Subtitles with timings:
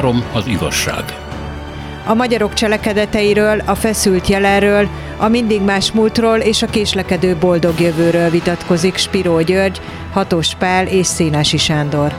[0.00, 1.04] három az igazság.
[2.06, 8.30] A magyarok cselekedeteiről, a feszült jelenről, a mindig más múltról és a késlekedő boldog jövőről
[8.30, 9.80] vitatkozik Spiró György,
[10.12, 12.14] Hatos Pál és Szénási Sándor.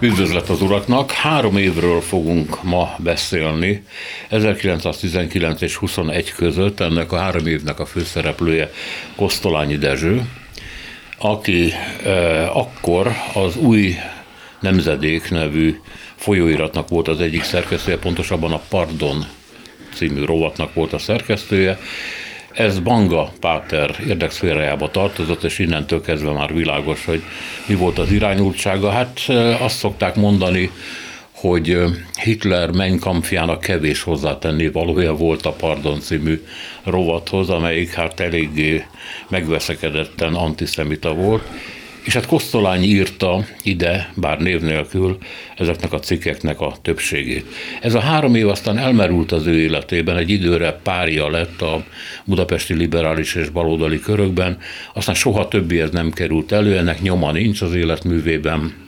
[0.00, 1.10] Üdvözlet az uraknak!
[1.10, 3.84] Három évről fogunk ma beszélni.
[4.28, 8.70] 1919 és 21 között ennek a három évnek a főszereplője
[9.16, 10.22] Kosztolányi Dezső,
[11.22, 11.72] aki
[12.04, 13.94] eh, akkor az új
[14.60, 15.80] Nemzedék nevű
[16.16, 19.26] folyóiratnak volt az egyik szerkesztője, pontosabban a Pardon
[19.94, 21.78] című rovatnak volt a szerkesztője.
[22.52, 27.22] Ez Banga Páter érdekszférájába tartozott, és innentől kezdve már világos, hogy
[27.66, 28.90] mi volt az irányultsága.
[28.90, 29.20] Hát
[29.60, 30.70] azt szokták mondani,
[31.42, 31.78] hogy
[32.22, 36.42] Hitler Menkampfjának kevés hozzátenni valója volt a Pardon című
[36.84, 38.84] rovathoz, amelyik hát eléggé
[39.28, 41.42] megveszekedetten antiszemita volt,
[42.04, 45.18] és hát Kosztolányi írta ide, bár név nélkül,
[45.56, 47.46] ezeknek a cikkeknek a többségét.
[47.80, 51.84] Ez a három év aztán elmerült az ő életében, egy időre párja lett a
[52.24, 54.58] budapesti liberális és baloldali körökben,
[54.94, 58.81] aztán soha többiért nem került elő, ennek nyoma nincs az életművében,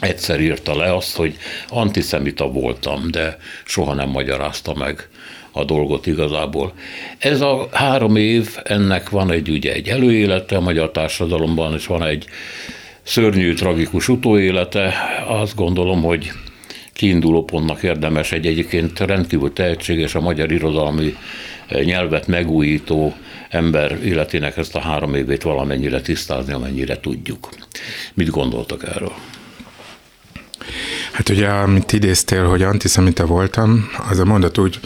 [0.00, 1.36] egyszer írta le azt, hogy
[1.68, 5.08] antiszemita voltam, de soha nem magyarázta meg
[5.52, 6.72] a dolgot igazából.
[7.18, 12.02] Ez a három év, ennek van egy ugye egy előélete a magyar társadalomban, és van
[12.04, 12.24] egy
[13.02, 14.94] szörnyű, tragikus utóélete.
[15.28, 16.32] Azt gondolom, hogy
[16.92, 21.16] kiinduló pontnak érdemes egy egyébként rendkívül tehetséges a magyar irodalmi
[21.84, 23.14] nyelvet megújító
[23.48, 27.48] ember életének ezt a három évét valamennyire tisztázni, amennyire tudjuk.
[28.14, 29.12] Mit gondoltak erről?
[31.20, 34.80] Hát ugye, amit idéztél, hogy antiszemita voltam, az a mondat úgy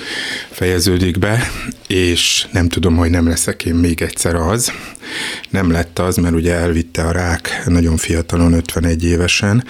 [0.51, 1.51] fejeződik be,
[1.87, 4.73] és nem tudom, hogy nem leszek én még egyszer az.
[5.51, 9.65] Nem lett az, mert ugye elvitte a rák nagyon fiatalon, 51 évesen,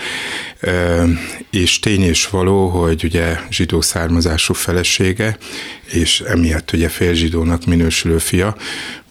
[1.51, 5.37] és tény és való, hogy ugye zsidó származású felesége,
[5.85, 8.57] és emiatt ugye félzsidónak minősülő fia,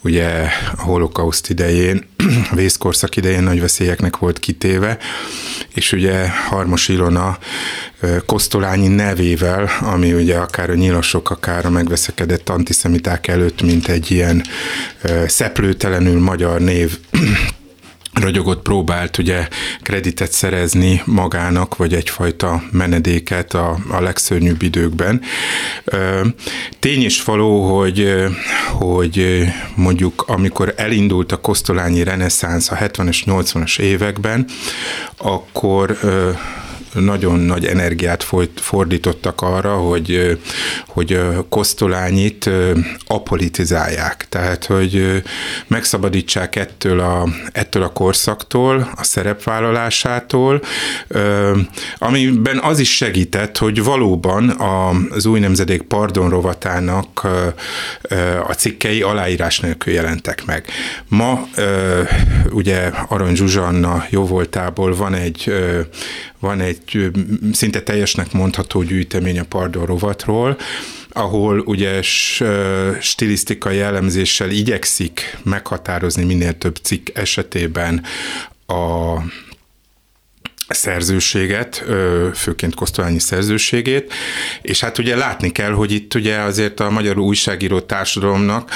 [0.04, 0.48] ugye
[0.78, 2.06] a holokauszt idején,
[2.52, 4.98] a vészkorszak idején nagy veszélyeknek volt kitéve,
[5.74, 7.38] és ugye Harmos Ilona
[8.26, 14.44] Kosztolányi nevével, ami ugye akár a nyilasok, akár a megveszekedett antiszemiták előtt, mint egy ilyen
[15.28, 16.98] szeplőtelenül magyar név
[18.14, 19.48] ragyogott próbált ugye
[19.82, 25.22] kreditet szerezni magának, vagy egyfajta menedéket a, a legszörnyűbb időkben.
[26.80, 28.14] Tény is való, hogy,
[28.72, 34.46] hogy mondjuk amikor elindult a kosztolányi reneszánsz a 70-es, 80-as években,
[35.18, 35.98] akkor
[36.94, 40.40] nagyon nagy energiát fordítottak arra, hogy,
[40.88, 42.50] hogy Kosztolányit
[43.06, 44.26] apolitizálják.
[44.30, 45.24] Tehát, hogy
[45.68, 50.62] megszabadítsák ettől a, ettől a korszaktól, a szerepvállalásától,
[51.98, 54.50] amiben az is segített, hogy valóban
[55.10, 57.28] az új nemzedék pardon rovatának
[58.48, 60.66] a cikkei aláírás nélkül jelentek meg.
[61.08, 61.48] Ma
[62.52, 65.54] ugye Arany Zsuzsanna jóvoltából van egy
[66.44, 67.12] van egy
[67.52, 70.58] szinte teljesnek mondható gyűjtemény a Pardon rovatról,
[71.10, 72.02] ahol ugye
[73.02, 78.04] stilisztikai jellemzéssel igyekszik meghatározni minél több cikk esetében
[78.68, 79.16] a
[80.68, 81.86] szerzőséget,
[82.36, 84.14] főként Kosztolányi szerzőségét,
[84.62, 88.72] és hát ugye látni kell, hogy itt ugye azért a magyar újságíró társadalomnak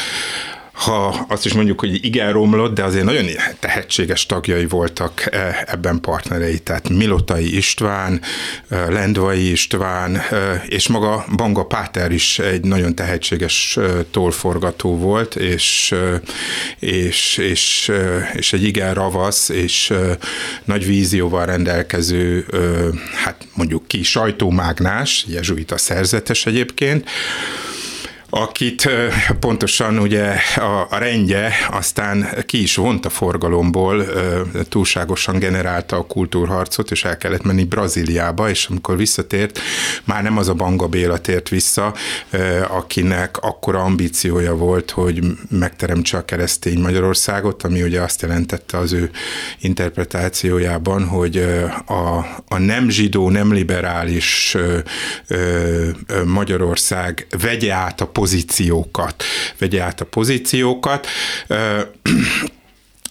[0.77, 3.25] ha azt is mondjuk, hogy igen romlott, de azért nagyon
[3.59, 8.21] tehetséges tagjai voltak e, ebben partnerei, tehát Milotai István,
[8.69, 13.79] e, Lendvai István, e, és maga Banga Páter is egy nagyon tehetséges
[14.11, 15.95] tolforgató volt, és,
[16.79, 17.91] és, és,
[18.33, 19.93] és egy igen ravasz és
[20.63, 22.45] nagy vízióval rendelkező,
[23.23, 27.09] hát mondjuk ki sajtómágnás, jezsuita szerzetes egyébként,
[28.29, 28.89] akit
[29.39, 34.05] pontosan ugye a, a rendje aztán ki is vont a forgalomból,
[34.69, 39.59] túlságosan generálta a kultúrharcot, és el kellett menni Brazíliába, és amikor visszatért,
[40.03, 41.93] már nem az a Banga Béla tért vissza,
[42.67, 49.09] akinek akkora ambíciója volt, hogy megteremtse a keresztény Magyarországot, ami ugye azt jelentette az ő
[49.59, 51.37] interpretációjában, hogy
[51.85, 54.57] a, a nem zsidó, nem liberális
[56.25, 59.23] Magyarország vegye át a pozíciókat,
[59.57, 61.07] vegye át a pozíciókat.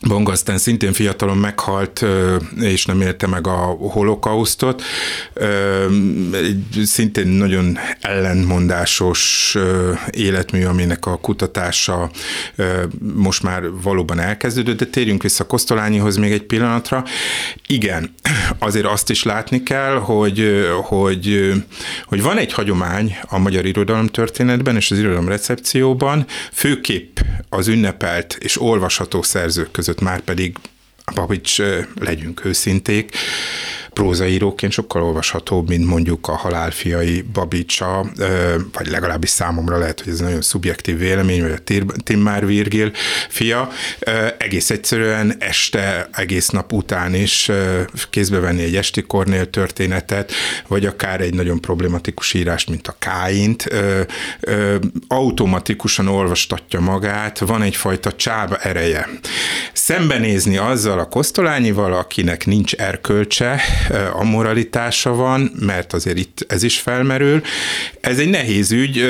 [0.03, 2.05] Bongasztán szintén fiatalon meghalt,
[2.61, 4.83] és nem élte meg a holokausztot.
[6.85, 9.57] Szintén nagyon ellentmondásos
[10.11, 12.11] életmű, aminek a kutatása
[13.15, 17.05] most már valóban elkezdődött, de térjünk vissza Kosztolányihoz még egy pillanatra.
[17.67, 18.15] Igen,
[18.59, 21.53] azért azt is látni kell, hogy, hogy,
[22.05, 28.37] hogy van egy hagyomány a magyar irodalom történetben és az irodalom recepcióban, főképp az ünnepelt
[28.41, 30.57] és olvasható szerzők között között már pedig
[31.05, 31.59] a Babics,
[32.01, 33.17] legyünk őszinték,
[33.97, 38.07] prózaíróként sokkal olvashatóbb, mint mondjuk a halálfiai Babicsa,
[38.73, 42.93] vagy legalábbis számomra lehet, hogy ez nagyon szubjektív vélemény, vagy a Timmár Virgil
[43.29, 43.69] fia.
[44.39, 47.51] Egész egyszerűen este, egész nap után is
[48.11, 50.33] kézbe venni egy esti Kornél történetet,
[50.67, 53.69] vagy akár egy nagyon problematikus írást, mint a Káint,
[55.09, 59.09] automatikusan olvastatja magát, van egyfajta csába ereje.
[59.73, 63.61] Szembenézni azzal a Kosztolányival, akinek nincs erkölcse,
[64.13, 67.43] a moralitása van, mert azért itt ez is felmerül.
[68.01, 69.05] Ez egy nehéz ügy,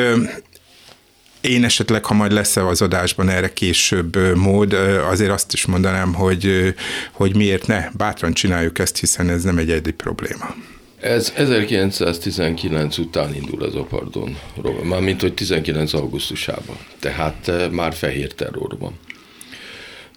[1.40, 4.73] én esetleg, ha majd lesz az adásban erre később mód,
[5.11, 6.75] azért azt is mondanám, hogy,
[7.12, 10.55] hogy miért ne, bátran csináljuk ezt, hiszen ez nem egy egyedi probléma.
[11.00, 14.37] Ez 1919 után indul ez a pardon,
[14.82, 18.99] mármint hogy 19 augusztusában, tehát már fehér terrorban.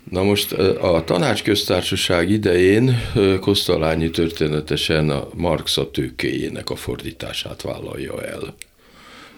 [0.10, 0.52] Na most
[0.82, 3.02] a tanácsköztársaság idején
[3.40, 8.56] Kosztolányi történetesen a Marx a tőkéjének a fordítását vállalja el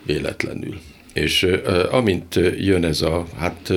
[0.05, 0.79] véletlenül.
[1.13, 1.47] És
[1.91, 3.73] amint jön ez a hát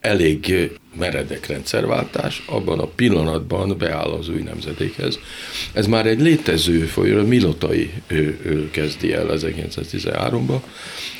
[0.00, 5.18] elég meredek rendszerváltás, abban a pillanatban beáll az új nemzedékhez.
[5.72, 10.60] Ez már egy létező folyam, Milotai ő, ő kezdi el 1913-ban,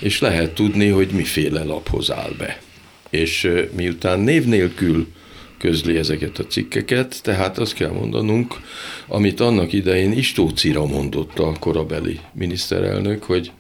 [0.01, 2.61] és lehet tudni, hogy miféle laphoz áll be
[3.13, 5.07] és miután név nélkül
[5.59, 8.55] közli ezeket a cikkeket, tehát azt kell mondanunk,
[9.07, 13.51] amit annak idején Istócira mondott a korabeli miniszterelnök, hogy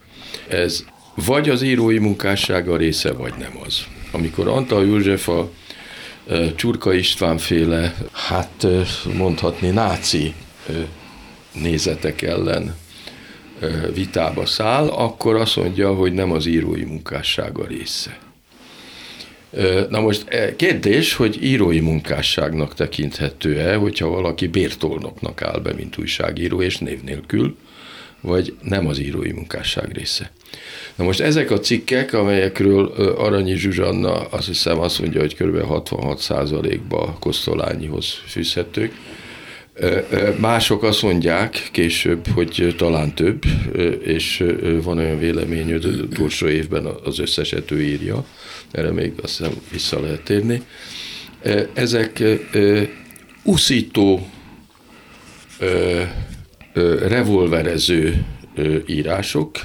[0.49, 0.85] ez
[1.15, 3.85] vagy az írói munkássága része, vagy nem az.
[4.11, 5.51] Amikor Antal József a
[6.57, 8.67] Csurka István féle, hát
[9.17, 10.35] mondhatni náci
[11.53, 12.77] nézetek ellen
[13.95, 18.19] vitába száll, akkor azt mondja, hogy nem az írói munkássága része.
[19.89, 26.63] Na most e, kérdés, hogy írói munkásságnak tekinthető-e, hogyha valaki bértolnoknak áll be, mint újságíró,
[26.63, 27.57] és név nélkül,
[28.21, 30.31] vagy nem az írói munkásság része.
[30.95, 35.57] Na most ezek a cikkek, amelyekről Aranyi Zsuzsanna azt hiszem azt mondja, hogy kb.
[35.69, 38.93] 66%-ba Kosztolányihoz fűzhetők,
[40.39, 43.43] Mások azt mondják később, hogy talán több,
[44.03, 44.45] és
[44.83, 48.27] van olyan vélemény, hogy az utolsó évben az összeset ő írja,
[48.71, 50.63] erre még azt hiszem vissza lehet térni.
[51.73, 52.23] Ezek
[53.43, 54.29] uszító,
[56.99, 58.25] revolverező
[58.87, 59.59] írások,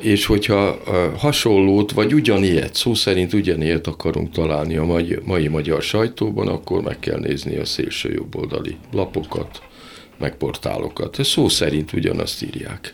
[0.00, 0.78] és hogyha
[1.16, 6.98] hasonlót, vagy ugyanilyet, szó szerint ugyanilyet akarunk találni a mai, mai magyar sajtóban, akkor meg
[6.98, 9.62] kell nézni a szélső jobboldali lapokat,
[10.18, 11.24] meg portálokat.
[11.24, 12.92] Szó szerint ugyanazt írják.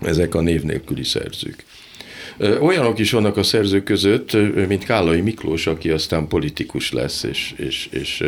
[0.00, 1.64] Ezek a név nélküli szerzők.
[2.60, 4.32] Olyanok is vannak a szerzők között,
[4.68, 8.24] mint Kállai Miklós, aki aztán politikus lesz, és, és, és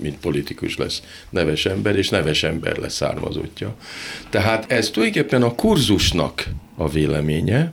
[0.00, 3.76] mint politikus lesz neves ember, és neves ember lesz származottja.
[4.30, 6.46] Tehát ez tulajdonképpen a kurzusnak
[6.76, 7.72] a véleménye,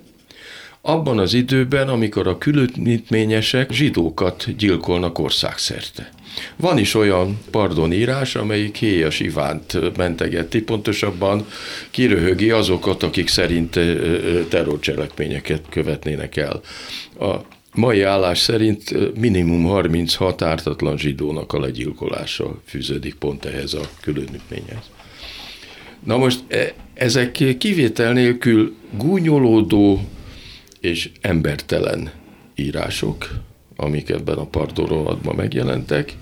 [0.82, 6.10] abban az időben, amikor a különítményesek zsidókat gyilkolnak országszerte.
[6.56, 11.46] Van is olyan pardonírás, amelyik Héjas Ivánt mentegeti, pontosabban
[11.92, 13.80] kiröhögi azokat, akik szerint
[14.50, 16.62] terrorcselekményeket követnének el.
[17.20, 17.36] A
[17.74, 24.90] mai állás szerint minimum 36 ártatlan zsidónak a legyilkolása fűződik pont ehhez a különítményhez.
[26.04, 30.10] Na most e, ezek kivétel nélkül gúnyolódó
[30.80, 32.12] és embertelen
[32.56, 33.30] írások,
[33.76, 36.16] amik ebben a pardorolatban megjelentek,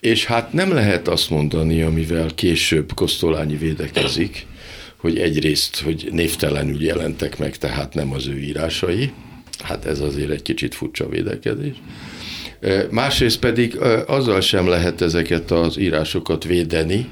[0.00, 4.46] és hát nem lehet azt mondani, amivel később Kosztolányi védekezik,
[4.96, 9.12] hogy egyrészt, hogy névtelenül jelentek meg, tehát nem az ő írásai,
[9.62, 11.74] hát ez azért egy kicsit furcsa védekezés.
[12.90, 13.76] Másrészt pedig
[14.06, 17.06] azzal sem lehet ezeket az írásokat védeni,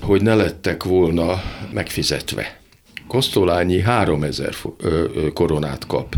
[0.00, 1.42] hogy ne lettek volna
[1.72, 2.60] megfizetve.
[3.06, 4.54] Kosztolányi 3000
[5.32, 6.16] koronát kap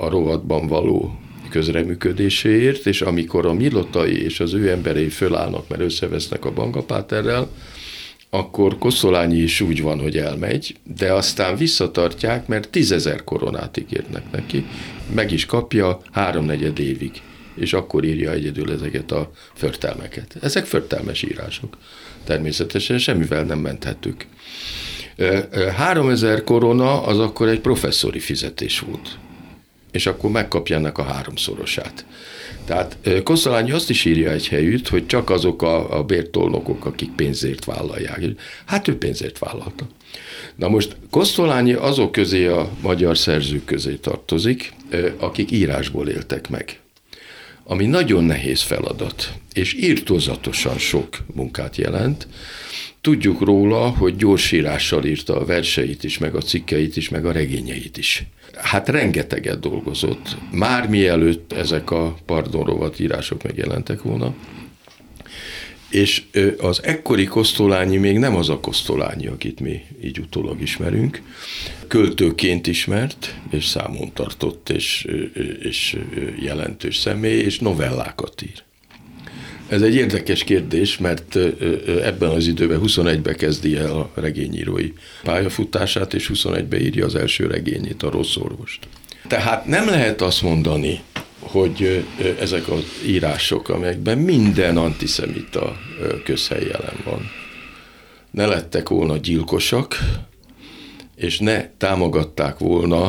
[0.00, 1.18] a rovatban való
[1.48, 7.48] közreműködéséért, és amikor a Milotai és az ő emberei fölállnak, mert összevesznek a bankapáterrel,
[8.30, 14.66] akkor Koszolányi is úgy van, hogy elmegy, de aztán visszatartják, mert tízezer koronát ígérnek neki,
[15.14, 17.10] meg is kapja háromnegyed évig
[17.54, 20.36] és akkor írja egyedül ezeket a förtelmeket.
[20.40, 21.76] Ezek förtelmes írások.
[22.24, 24.26] Természetesen semmivel nem menthettük.
[25.76, 29.18] 3000 korona az akkor egy professzori fizetés volt
[29.98, 32.04] és akkor megkapja ennek a háromszorosát.
[32.64, 37.64] Tehát Kosztolányi azt is írja egy helyütt, hogy csak azok a, a bértolnokok, akik pénzért
[37.64, 38.20] vállalják.
[38.64, 39.86] Hát ő pénzért vállalta.
[40.56, 44.72] Na most Kosztolányi azok közé a magyar szerzők közé tartozik,
[45.18, 46.78] akik írásból éltek meg.
[47.70, 52.28] Ami nagyon nehéz feladat, és írtózatosan sok munkát jelent.
[53.00, 57.96] Tudjuk róla, hogy gyorsírással írta a verseit is, meg a cikkeit is, meg a regényeit
[57.96, 64.34] is hát rengeteget dolgozott, már mielőtt ezek a pardonrovat írások megjelentek volna,
[65.90, 66.22] és
[66.58, 71.22] az ekkori Kosztolányi még nem az a Kosztolányi, akit mi így utólag ismerünk.
[71.88, 75.06] Költőként ismert, és számon tartott, és,
[75.62, 75.96] és
[76.40, 78.62] jelentős személy, és novellákat ír.
[79.68, 81.36] Ez egy érdekes kérdés, mert
[82.02, 84.92] ebben az időben 21-ben kezdi el a regényírói
[85.22, 88.88] pályafutását, és 21-ben írja az első regényét, a Rossz Orvost.
[89.26, 91.00] Tehát nem lehet azt mondani,
[91.50, 92.06] hogy
[92.40, 95.76] ezek az írások, amelyekben minden antiszemita
[96.24, 97.30] közhely jelen van,
[98.30, 99.98] ne lettek volna gyilkosak,
[101.16, 103.04] és ne támogatták volna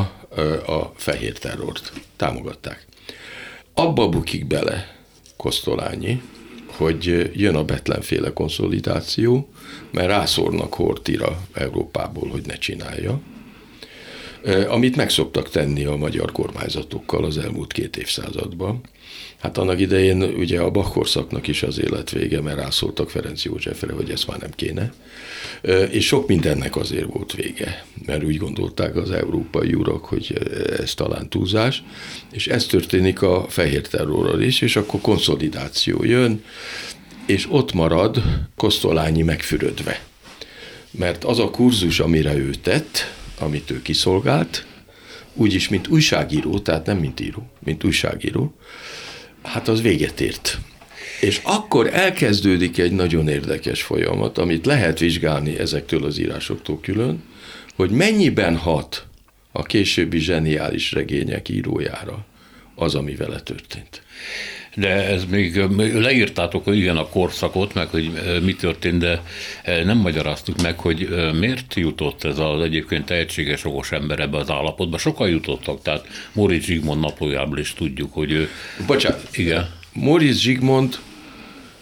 [0.66, 1.94] a fehér terrort.
[2.16, 2.86] Támogatták.
[3.74, 4.96] Abba bukik bele
[5.38, 6.22] Kosztolányi,
[6.66, 9.50] hogy jön a Betlenféle konszolidáció,
[9.92, 13.20] mert rászórnak Hortira Európából, hogy ne csinálja,
[14.68, 18.82] amit megszoktak tenni a magyar kormányzatokkal az elmúlt két évszázadban.
[19.40, 24.10] Hát annak idején ugye a Bachkorszaknak is az élet vége, mert rászóltak Ferenc Józsefre, hogy
[24.10, 24.94] ezt már nem kéne.
[25.92, 30.38] És sok mindennek azért volt vége, mert úgy gondolták az európai urak, hogy
[30.80, 31.84] ez talán túlzás,
[32.32, 36.44] és ez történik a fehér terrorral is, és akkor konszolidáció jön,
[37.26, 38.24] és ott marad
[38.56, 40.02] Kosztolányi megfürödve.
[40.92, 44.66] Mert az a kurzus, amire ő tett, amit ő kiszolgált,
[45.34, 48.54] úgyis, mint újságíró, tehát nem mint író, mint újságíró,
[49.44, 50.58] hát az véget ért.
[51.22, 57.24] És akkor elkezdődik egy nagyon érdekes folyamat, amit lehet vizsgálni ezektől az írásoktól külön,
[57.76, 59.08] hogy mennyiben hat
[59.52, 62.26] a későbbi zseniális regények írójára
[62.76, 64.02] az, ami vele történt
[64.76, 65.56] de ez még
[65.94, 68.12] leírtátok igen a korszakot, meg hogy
[68.44, 69.24] mi történt, de
[69.84, 71.10] nem magyaráztuk meg, hogy
[71.40, 74.98] miért jutott ez az egyébként tehetséges, okos ember ebbe az állapotba.
[74.98, 78.50] Sokan jutottak, tehát Moritz Zsigmond naplójából is tudjuk, hogy ő...
[78.88, 79.70] Bocsánat, igen.
[79.94, 81.00] Moritz Zsigmond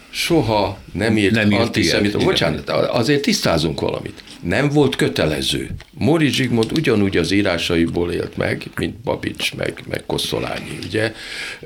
[0.10, 2.18] soha nem írt, nem írt antiszemita.
[2.18, 5.70] Bocsánat, azért tisztázunk valamit nem volt kötelező.
[5.94, 11.14] Mori Zsigmond ugyanúgy az írásaiból élt meg, mint Babics, meg, meg Kosztolányi, ugye?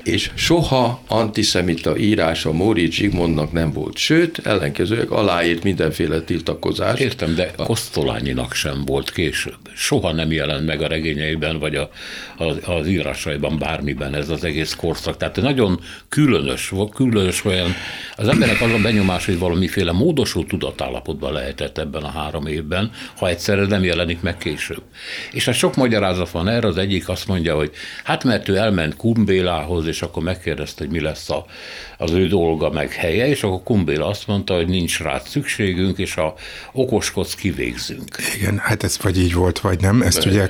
[0.02, 3.96] És soha antiszemita írása Mori Zsigmondnak nem volt.
[3.96, 7.00] Sőt, ellenkezőleg aláírt mindenféle tiltakozást.
[7.00, 9.58] Értem, de Kosztolányinak sem volt később.
[9.74, 11.90] Soha nem jelent meg a regényeiben, vagy a,
[12.36, 15.16] a, az írásaiban bármiben ez az egész korszak.
[15.16, 17.74] Tehát nagyon különös, különös olyan,
[18.16, 22.90] az embernek az a benyomás, hogy valamiféle módosult tudatállapotban lehetett ebben a három évben évben,
[23.16, 24.82] ha egyszerre nem jelenik meg később.
[25.32, 27.70] És hát sok magyarázat van erre, az egyik azt mondja, hogy
[28.04, 31.46] hát mert ő elment Kumbélához, és akkor megkérdezte, hogy mi lesz a,
[31.98, 36.16] az ő dolga meg helye, és akkor Kumbéla azt mondta, hogy nincs rá szükségünk, és
[36.16, 36.34] a
[36.72, 38.16] okoskodsz kivégzünk.
[38.36, 40.02] Igen, hát ez vagy így volt, vagy nem.
[40.02, 40.48] Ezt ugye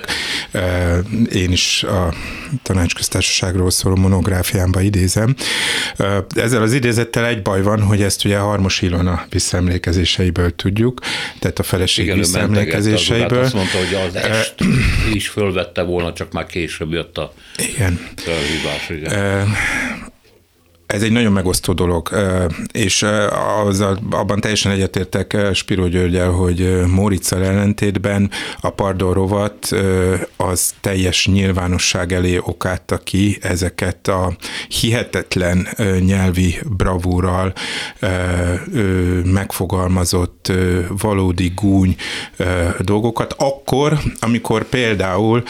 [1.33, 2.14] én is a
[2.62, 5.35] tanácsköztársaságról szóló monográfiámba idézem.
[6.35, 11.00] Ezzel az idézettel egy baj van, hogy ezt ugye Harmos Ilona visszaemlékezéseiből tudjuk,
[11.38, 13.42] tehát a feleség igen, visszaemlékezéseiből.
[13.42, 14.54] Azt mondta, hogy az est
[15.12, 18.00] is fölvette volna, csak már később jött a igen.
[18.16, 18.88] felhívás.
[18.88, 19.49] Igen.
[20.92, 22.11] Ez egy nagyon megosztó dolog,
[22.72, 23.06] és
[23.66, 23.80] az,
[24.11, 28.30] abban teljesen egyetértek Spiro Györgyel, hogy Móriczal ellentétben
[28.61, 29.68] a Pardon rovat
[30.37, 34.37] az teljes nyilvánosság elé okátta ki ezeket a
[34.68, 35.68] hihetetlen
[36.00, 37.52] nyelvi bravúral
[39.25, 40.52] megfogalmazott
[40.88, 41.96] valódi gúny
[42.78, 45.42] dolgokat, akkor, amikor például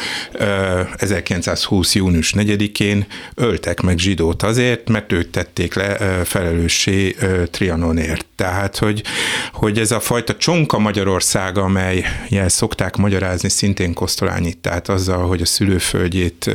[0.97, 1.95] 1920.
[1.95, 7.17] június 4-én öltek meg zsidót azért, mert ők tették le felelőssé
[7.51, 8.27] Trianonért.
[8.37, 9.03] Tehát, hogy,
[9.53, 15.41] hogy ez a fajta csonka Magyarország, amely jel szokták magyarázni szintén Kosztolányit, tehát azzal, hogy
[15.41, 16.51] a szülőföldjét,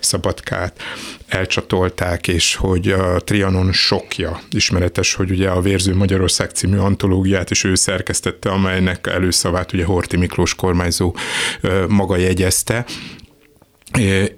[0.00, 0.80] Szabadkát
[1.28, 7.64] elcsatolták, és hogy a Trianon sokja ismeretes, hogy ugye a Vérző Magyarország című antológiát is
[7.64, 11.16] ő szerkesztette, amelynek előszavát ugye Horti Miklós kormányzó
[11.88, 12.84] maga jegyezte,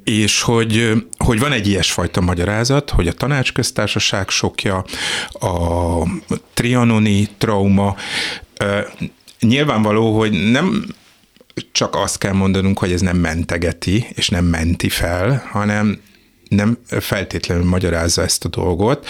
[0.04, 4.84] és hogy, hogy van egy ilyesfajta magyarázat, hogy a tanácsköztársaság sokja,
[5.28, 6.02] a
[6.54, 7.96] trianoni trauma,
[9.40, 10.84] nyilvánvaló, hogy nem
[11.72, 16.00] csak azt kell mondanunk, hogy ez nem mentegeti, és nem menti fel, hanem
[16.48, 19.06] nem feltétlenül magyarázza ezt a dolgot,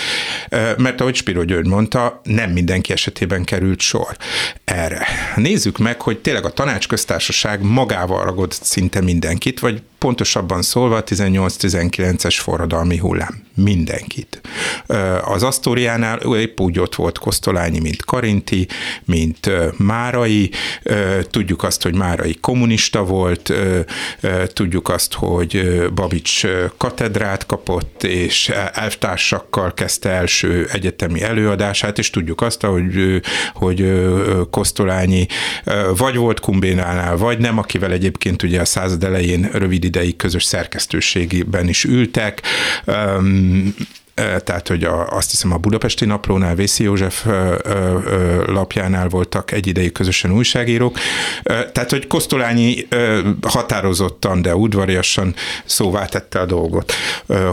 [0.76, 4.16] mert ahogy Spiro György mondta, nem mindenki esetében került sor
[4.64, 5.06] erre.
[5.36, 12.36] Nézzük meg, hogy tényleg a tanácsköztársaság magával ragott szinte mindenkit, vagy pontosabban szólva a 18-19-es
[12.38, 13.42] forradalmi hullám.
[13.56, 14.40] Mindenkit.
[15.24, 18.66] Az Asztóriánál épp úgy ott volt Kosztolányi, mint Karinti,
[19.04, 20.50] mint Márai.
[21.30, 23.52] Tudjuk azt, hogy Márai kommunista volt,
[24.46, 26.46] tudjuk azt, hogy Babics
[26.76, 33.20] katedrát kapott, és elvtársakkal kezdte első egyetemi előadását, és tudjuk azt, hogy,
[33.54, 34.02] hogy
[34.50, 35.26] Kosztolányi
[35.96, 41.68] vagy volt Kumbénálnál, vagy nem, akivel egyébként ugye a század elején rövid ideig közös szerkesztőségében
[41.68, 42.42] is ültek
[44.14, 47.26] tehát hogy a, azt hiszem a Budapesti Naplónál, Vészi József
[48.46, 50.98] lapjánál voltak egy ideig közösen újságírók,
[51.42, 52.88] tehát hogy Kosztolányi
[53.42, 56.92] határozottan, de udvariasan szóvá tette a dolgot,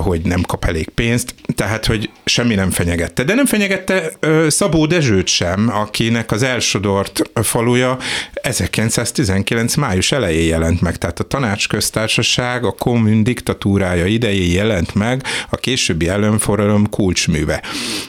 [0.04, 3.24] hogy nem kap elég pénzt, tehát hogy semmi nem fenyegette.
[3.24, 4.12] De nem fenyegette
[4.48, 7.98] Szabó Dezsőt sem, akinek az elsodort faluja
[8.34, 9.76] 1919.
[9.76, 16.08] május elején jelent meg, tehát a tanácsköztársaság a kommun diktatúrája idején jelent meg a későbbi
[16.08, 17.64] ellenforradalom forradalom kulcsműve.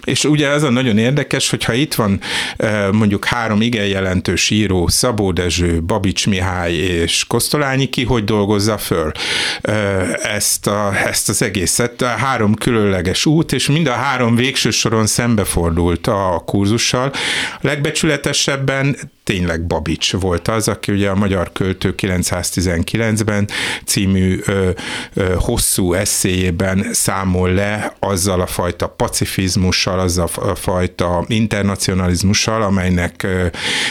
[0.05, 2.21] És ugye az a nagyon érdekes, hogyha itt van
[2.93, 9.13] mondjuk három igen jelentős író, Szabó Dezső, Babics Mihály és Kosztolányi, ki hogy dolgozza föl
[10.23, 12.03] ezt, a, ezt az egészet.
[12.03, 17.13] Három különleges út, és mind a három végső soron szembefordult a kurzussal.
[17.61, 23.49] Legbecsületesebben tényleg Babics volt az, aki ugye a Magyar Költő 919-ben
[23.85, 24.71] című ö,
[25.15, 33.47] ö, hosszú eszéjében számol le azzal a fajta pacifizmussal, azzal a fajta internacionalizmussal, amelynek, ö,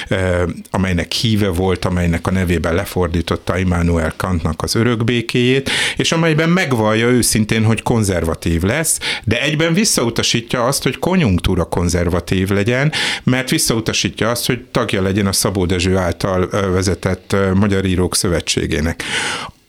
[0.07, 7.07] ö, amelynek híve volt, amelynek a nevében lefordította Immanuel Kantnak az örökbékéjét, és amelyben megvallja
[7.07, 12.91] őszintén, hogy konzervatív lesz, de egyben visszautasítja azt, hogy konjunktúra konzervatív legyen,
[13.23, 19.03] mert visszautasítja azt, hogy tagja legyen a Szabó Dezső által vezetett Magyar Írók Szövetségének.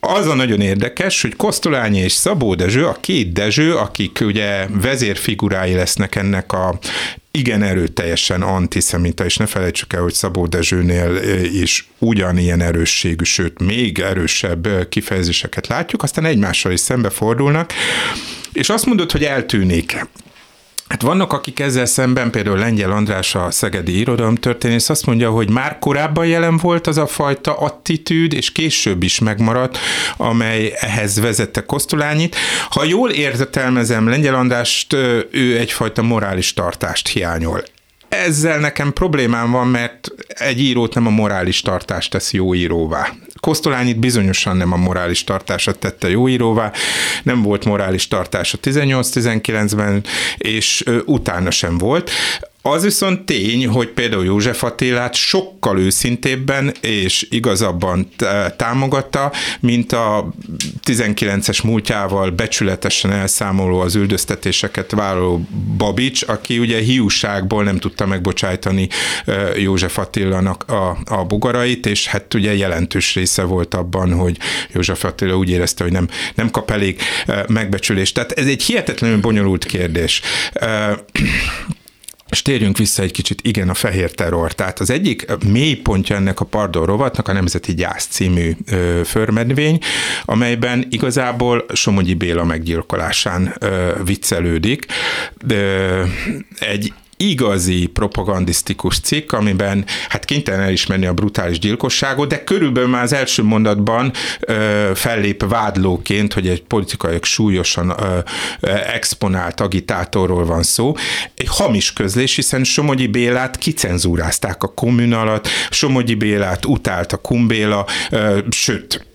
[0.00, 5.74] Az a nagyon érdekes, hogy Kosztolányi és Szabó Dezső, a két Dezső, akik ugye vezérfigurái
[5.74, 6.78] lesznek ennek a
[7.30, 13.98] igen erőteljesen antiszemita, és ne felejtsük el, hogy Szabó Dezsőnél is ugyanilyen erősségű, sőt, még
[13.98, 17.72] erősebb kifejezéseket látjuk, aztán egymással is szembefordulnak,
[18.52, 20.06] és azt mondod, hogy eltűnik
[20.92, 24.06] Hát vannak, akik ezzel szemben, például Lengyel András, a szegedi
[24.40, 29.18] történész azt mondja, hogy már korábban jelen volt az a fajta attitűd, és később is
[29.18, 29.78] megmaradt,
[30.16, 32.36] amely ehhez vezette Kosztolányit.
[32.70, 34.92] Ha jól értelmezem Lengyel Andrást,
[35.30, 37.62] ő egyfajta morális tartást hiányol
[38.12, 43.08] ezzel nekem problémám van, mert egy írót nem a morális tartást tesz jó íróvá.
[43.40, 46.72] Kosztolányit bizonyosan nem a morális tartása tette jó íróvá,
[47.22, 50.04] nem volt morális tartása 18-19-ben,
[50.36, 52.10] és utána sem volt.
[52.64, 58.08] Az viszont tény, hogy például József Attilát sokkal őszintébben és igazabban
[58.56, 60.32] támogatta, mint a
[60.84, 65.46] 19-es múltjával becsületesen elszámoló az üldöztetéseket vállaló
[65.76, 68.88] Babics, aki ugye hiúságból nem tudta megbocsájtani
[69.56, 74.36] József Attilának a, a bugarait, és hát ugye jelentős része volt abban, hogy
[74.72, 77.00] József Attila úgy érezte, hogy nem, nem kap elég
[77.48, 78.14] megbecsülést.
[78.14, 80.20] Tehát ez egy hihetetlenül bonyolult kérdés.
[82.32, 84.52] És térjünk vissza egy kicsit, igen, a fehér terror.
[84.52, 89.78] Tehát az egyik mély pontja ennek a Pardon rovatnak a Nemzeti Gyász című ö, förmedvény,
[90.24, 94.86] amelyben igazából Somogyi Béla meggyilkolásán ö, viccelődik.
[95.48, 96.02] Ö,
[96.58, 96.92] egy
[97.30, 103.42] igazi propagandisztikus cikk, amiben hát kénytelen elismerni a brutális gyilkosságot, de körülbelül már az első
[103.42, 108.18] mondatban ö, fellép vádlóként, hogy egy politikai súlyosan ö,
[108.60, 110.94] ö, exponált agitátorról van szó.
[111.34, 117.86] Egy hamis közlés, hiszen Somogyi Bélát kicenzúrázták a kommun alatt, Somogyi Bélát utált a Kumbéla,
[118.10, 119.06] ö, sőt,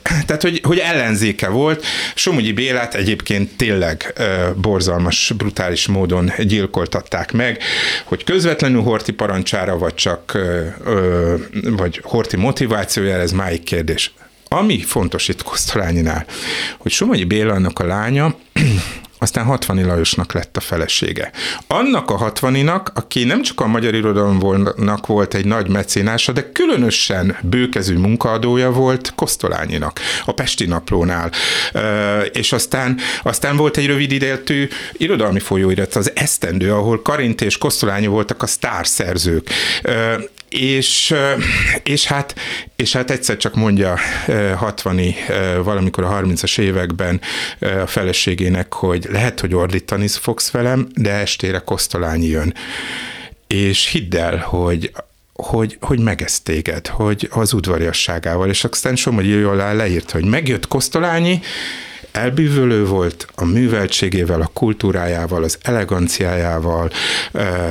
[0.00, 1.84] tehát, hogy, hogy ellenzéke volt.
[2.14, 4.12] Somogyi Bélát egyébként tényleg
[4.56, 7.62] borzalmas, brutális módon gyilkoltatták meg,
[8.04, 10.38] hogy közvetlenül Horti parancsára, vagy csak
[11.62, 14.12] vagy Horti motivációjára, ez máig kérdés.
[14.48, 16.26] Ami fontos itt Kosztolányinál,
[16.78, 18.34] hogy Somogyi Bélának a lánya
[19.26, 21.30] aztán Hatvani Lajosnak lett a felesége.
[21.66, 27.36] Annak a Hatvaninak, aki nem csak a magyar irodalomnak volt egy nagy mecénása, de különösen
[27.42, 31.30] bőkezű munkaadója volt Kosztolányinak, a Pesti Naplónál.
[32.32, 38.06] És aztán, aztán volt egy rövid idejű irodalmi folyóirat, az Esztendő, ahol Karint és Kosztolányi
[38.06, 39.50] voltak a sztárszerzők
[40.48, 41.14] és,
[41.82, 42.34] és, hát,
[42.76, 43.98] és hát egyszer csak mondja
[44.56, 45.00] 60
[45.62, 47.20] valamikor a 30-as években
[47.60, 52.54] a feleségének, hogy lehet, hogy ordítani fogsz velem, de estére Kosztolányi jön.
[53.46, 54.92] És hidd el, hogy
[55.32, 61.40] hogy, hogy megeszt téged, hogy az udvariasságával, és aztán Somogyi jól leírt, hogy megjött Kosztolányi,
[62.16, 66.90] elbűvölő volt a műveltségével, a kultúrájával, az eleganciájával,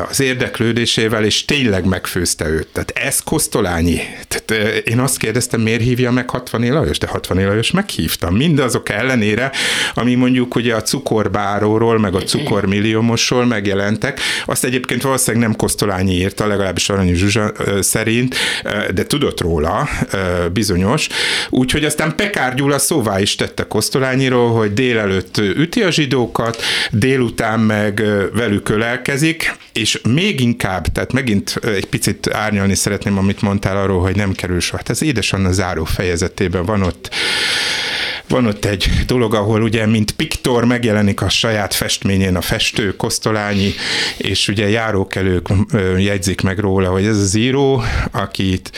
[0.09, 2.67] az érdeklődésével, és tényleg megfőzte őt.
[2.67, 3.99] Tehát ez Kosztolányi.
[4.27, 8.35] Tehát én azt kérdeztem, miért hívja meg 60 Lajos, de 60 Lajos meghívtam.
[8.35, 9.51] Mindazok ellenére,
[9.93, 16.47] ami mondjuk ugye a cukorbáróról, meg a cukormilliómosról megjelentek, azt egyébként valószínűleg nem Kosztolányi írta,
[16.47, 18.35] legalábbis Arany Zsuzsa szerint,
[18.93, 19.89] de tudott róla,
[20.53, 21.07] bizonyos.
[21.49, 27.59] Úgyhogy aztán Pekár Gyula szóvá is tette Kosztolányi arról, hogy délelőtt üti a zsidókat, délután
[27.59, 34.01] meg velük ölelkezik, és még inkább, tehát megint egy picit árnyalni szeretném, amit mondtál arról,
[34.01, 34.77] hogy nem kerül soha.
[34.77, 37.09] Hát ez édesanna záró fejezetében van ott
[38.27, 43.73] van ott egy dolog, ahol ugye, mint piktor megjelenik a saját festményén a festő, Kosztolányi,
[44.17, 45.47] és ugye járókelők
[45.97, 48.71] jegyzik meg róla, hogy ez az író, akit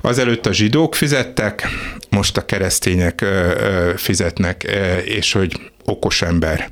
[0.00, 1.68] azelőtt a zsidók fizettek,
[2.08, 3.24] most a keresztények
[3.96, 6.70] fizetnek, és hogy okos ember.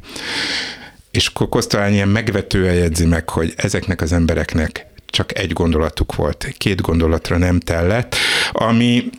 [1.10, 6.80] És Kosztolányi ilyen megvetően jegyzi meg, hogy ezeknek az embereknek csak egy gondolatuk volt, két
[6.80, 8.16] gondolatra nem tellett,
[8.52, 9.10] ami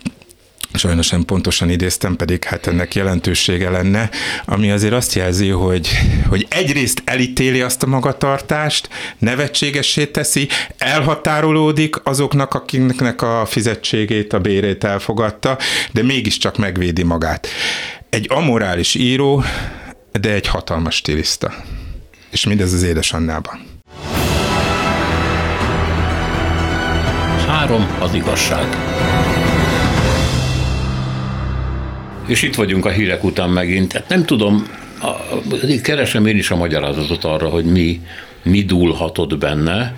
[0.74, 4.10] sajnos nem pontosan idéztem, pedig hát ennek jelentősége lenne,
[4.46, 5.90] ami azért azt jelzi, hogy,
[6.30, 10.48] hogy egyrészt elítéli azt a magatartást, nevetségessé teszi,
[10.78, 15.58] elhatárolódik azoknak, akiknek a fizetségét, a bérét elfogadta,
[15.92, 17.48] de mégiscsak megvédi magát.
[18.12, 19.44] Egy amorális író,
[20.22, 21.54] de egy hatalmas stiliszta.
[22.30, 23.60] És mindez az édesannában.
[27.48, 28.68] Három az igazság.
[32.28, 33.94] És itt vagyunk a hírek után megint.
[33.94, 34.68] Hát nem tudom,
[35.82, 38.02] keresem én is a magyarázatot arra, hogy mi,
[38.44, 39.96] mi dúlhatott benne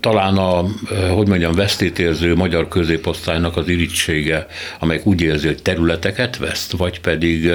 [0.00, 0.64] talán a,
[1.14, 4.46] hogy mondjam, vesztétérző magyar középosztálynak az irítsége,
[4.78, 7.50] amely úgy érzi, hogy területeket veszt, vagy pedig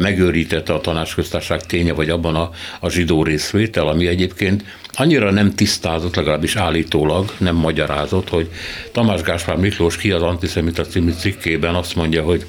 [0.00, 6.16] megőrítette a tanácsköztárság ténye, vagy abban a, a zsidó részvétel, ami egyébként annyira nem tisztázott,
[6.16, 8.50] legalábbis állítólag nem magyarázott, hogy
[8.92, 12.46] Tamás Gáspár Miklós ki az antiszemita című cikkében azt mondja, hogy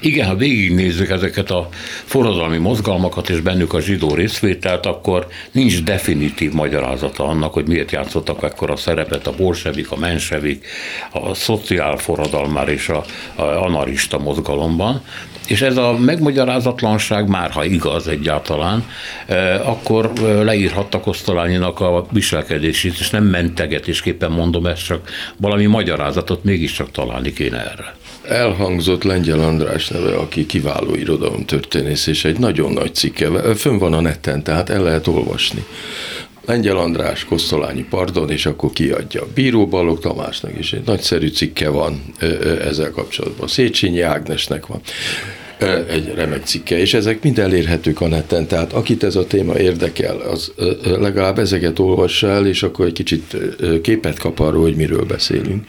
[0.00, 1.68] igen, ha végignézzük ezeket a
[2.04, 8.42] forradalmi mozgalmakat és bennük a zsidó részvételt, akkor nincs definitív magyarázata annak, hogy miért játszottak
[8.42, 10.66] a szerepet a bolsevik, a mensevik,
[11.12, 13.04] a szociálforradalmár és a,
[13.34, 15.02] a anarista mozgalomban.
[15.46, 18.84] És ez a megmagyarázatlanság már, ha igaz egyáltalán,
[19.26, 26.44] eh, akkor eh, leírhatta Kosztolányinak a viselkedését, és nem mentegetésképpen mondom ezt, csak valami magyarázatot
[26.44, 27.94] mégiscsak találni kéne erre.
[28.28, 34.00] Elhangzott Lengyel András neve, aki kiváló irodalomtörténész, és egy nagyon nagy cikke, fönn van a
[34.00, 35.64] neten, tehát el lehet olvasni.
[36.46, 39.26] Lengyel András, Kosztolányi pardon, és akkor kiadja.
[39.34, 42.02] Bíró Balog Tamásnak is egy nagyszerű cikke van
[42.64, 43.48] ezzel kapcsolatban.
[43.48, 44.80] Széchenyi Ágnesnek van
[45.88, 50.16] egy remek cikke, és ezek mind elérhetők a neten, tehát akit ez a téma érdekel,
[50.16, 53.36] az legalább ezeket olvassa el, és akkor egy kicsit
[53.82, 55.64] képet kap arról, hogy miről beszélünk.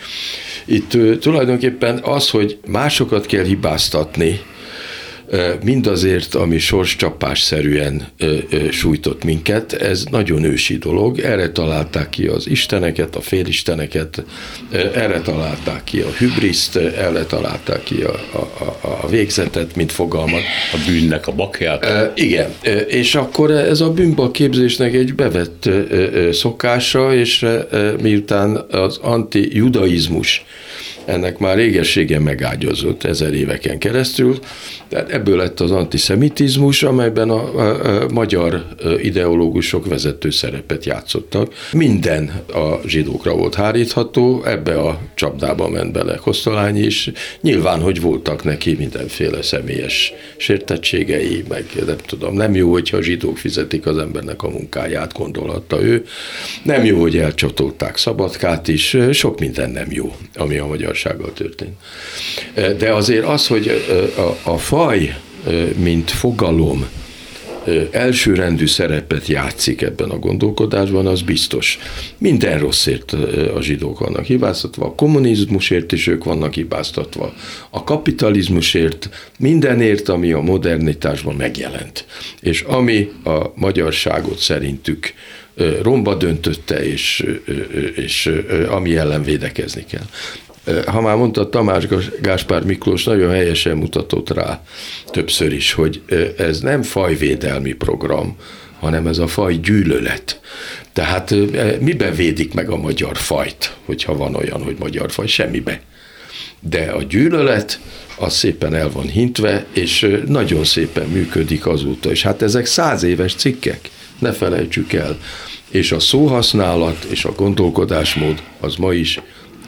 [0.65, 4.39] Itt tulajdonképpen az, hogy másokat kell hibáztatni,
[5.63, 8.07] mindazért, ami sorscsapásszerűen
[8.71, 11.19] sújtott minket, ez nagyon ősi dolog.
[11.19, 14.23] Erre találták ki az isteneket, a félisteneket,
[14.93, 20.41] erre találták ki a hübriszt, erre találták ki a, a, a végzetet, mint fogalmat.
[20.73, 22.11] A bűnnek a bakját.
[22.19, 22.53] Igen,
[22.87, 25.69] és akkor ez a bűnbak képzésnek egy bevett
[26.31, 27.45] szokása, és
[28.01, 30.45] miután az anti-judaizmus
[31.05, 34.39] ennek már régességen megágyazott ezer éveken keresztül.
[34.93, 38.65] Tehát ebből lett az antiszemitizmus, amelyben a, a, a magyar
[39.01, 41.53] ideológusok vezető szerepet játszottak.
[41.71, 47.11] Minden a zsidókra volt hárítható, ebbe a csapdába ment bele Kosztolányi is.
[47.41, 53.37] Nyilván, hogy voltak neki mindenféle személyes sértettségei, meg nem tudom, nem jó, hogyha a zsidók
[53.37, 56.05] fizetik az embernek a munkáját, gondolhatta ő.
[56.63, 61.73] Nem jó, hogy elcsatolták Szabadkát is, sok minden nem jó, ami a magyar magyarsággal történt.
[62.77, 63.85] De azért az, hogy
[64.17, 65.15] a, a faj
[65.77, 66.87] mint fogalom
[67.91, 71.79] elsőrendű szerepet játszik ebben a gondolkodásban, az biztos.
[72.17, 73.11] Minden rosszért
[73.55, 77.33] a zsidók vannak hibáztatva, a kommunizmusért is ők vannak hibáztatva,
[77.69, 82.05] a kapitalizmusért, mindenért, ami a modernitásban megjelent.
[82.41, 85.13] És ami a magyarságot szerintük
[85.81, 87.25] romba döntötte, és,
[87.95, 88.31] és
[88.69, 90.05] ami ellen védekezni kell
[90.85, 91.87] ha már mondta Tamás
[92.21, 94.63] Gáspár Miklós, nagyon helyesen mutatott rá
[95.05, 96.01] többször is, hogy
[96.37, 98.35] ez nem fajvédelmi program,
[98.79, 100.39] hanem ez a faj gyűlölet.
[100.93, 101.35] Tehát
[101.79, 105.27] miben védik meg a magyar fajt, hogyha van olyan, hogy magyar faj?
[105.27, 105.81] Semmibe.
[106.59, 107.79] De a gyűlölet
[108.17, 112.11] az szépen el van hintve, és nagyon szépen működik azóta.
[112.11, 115.17] És hát ezek száz éves cikkek, ne felejtsük el.
[115.69, 119.21] És a szóhasználat és a gondolkodásmód az ma is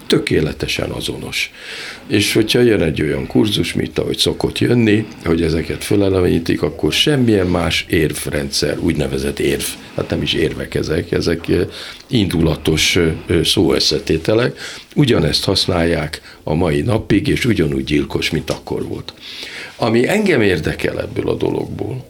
[0.07, 1.51] tökéletesen azonos.
[2.07, 7.47] És hogyha jön egy olyan kurzus, mint ahogy szokott jönni, hogy ezeket fölelevenítik, akkor semmilyen
[7.47, 9.63] más érvrendszer, úgynevezett érv,
[9.95, 11.45] hát nem is érvek ezek, ezek
[12.07, 12.99] indulatos
[13.43, 14.59] szóösszetételek,
[14.95, 19.13] ugyanezt használják a mai napig, és ugyanúgy gyilkos, mint akkor volt.
[19.75, 22.05] Ami engem érdekel ebből a dologból,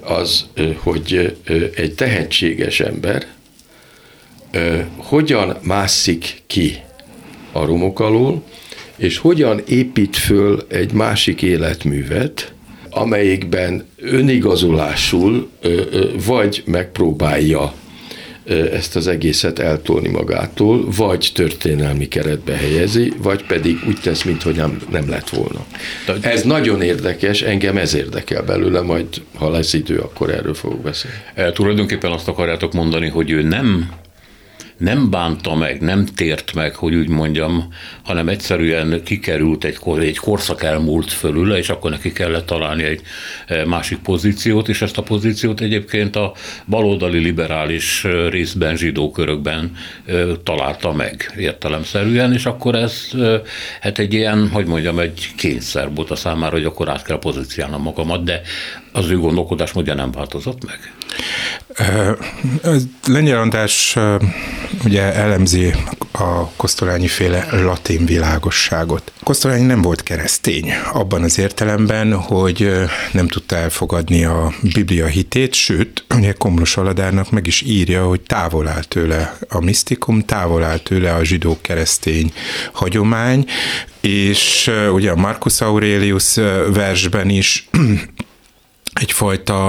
[0.00, 1.36] az, hogy
[1.74, 3.26] egy tehetséges ember,
[4.96, 6.80] hogyan mászik ki
[7.52, 8.42] a romok alól,
[8.96, 12.52] és hogyan épít föl egy másik életművet,
[12.90, 15.50] amelyikben önigazolásul
[16.26, 17.72] vagy megpróbálja
[18.72, 24.80] ezt az egészet eltolni magától, vagy történelmi keretbe helyezi, vagy pedig úgy tesz, mintha nem,
[24.90, 25.66] nem lett volna.
[26.20, 31.16] Ez nagyon érdekes, engem ez érdekel belőle, majd ha lesz idő, akkor erről fogok beszélni.
[31.34, 33.90] E, tulajdonképpen azt akarjátok mondani, hogy ő nem
[34.80, 37.68] nem bánta meg, nem tért meg, hogy úgy mondjam,
[38.02, 43.00] hanem egyszerűen kikerült egy, egy korszak elmúlt fölül, és akkor neki kellett találni egy
[43.46, 46.32] e, másik pozíciót, és ezt a pozíciót egyébként a
[46.66, 50.12] baloldali liberális e, részben zsidó körökben e,
[50.44, 53.08] találta meg értelemszerűen, és akkor ez
[53.80, 57.82] hát egy ilyen, hogy mondjam, egy kényszer volt a számára, hogy akkor át kell pozíciálnom
[57.82, 58.40] magamat, de
[58.92, 60.92] az ő gondolkodásmódja nem változott meg?
[63.06, 63.96] Lengyel András
[64.84, 65.74] ugye elemzi
[66.12, 69.12] a Kosztolányi féle latin világosságot.
[69.22, 72.70] Kosztolányi nem volt keresztény abban az értelemben, hogy
[73.12, 78.68] nem tudta elfogadni a Biblia hitét, sőt, ugye Komlós Aladárnak meg is írja, hogy távol
[78.68, 82.32] áll tőle a misztikum, távol áll tőle a zsidó keresztény
[82.72, 83.46] hagyomány,
[84.00, 86.34] és ugye a Marcus Aurelius
[86.72, 87.68] versben is
[88.92, 89.68] egyfajta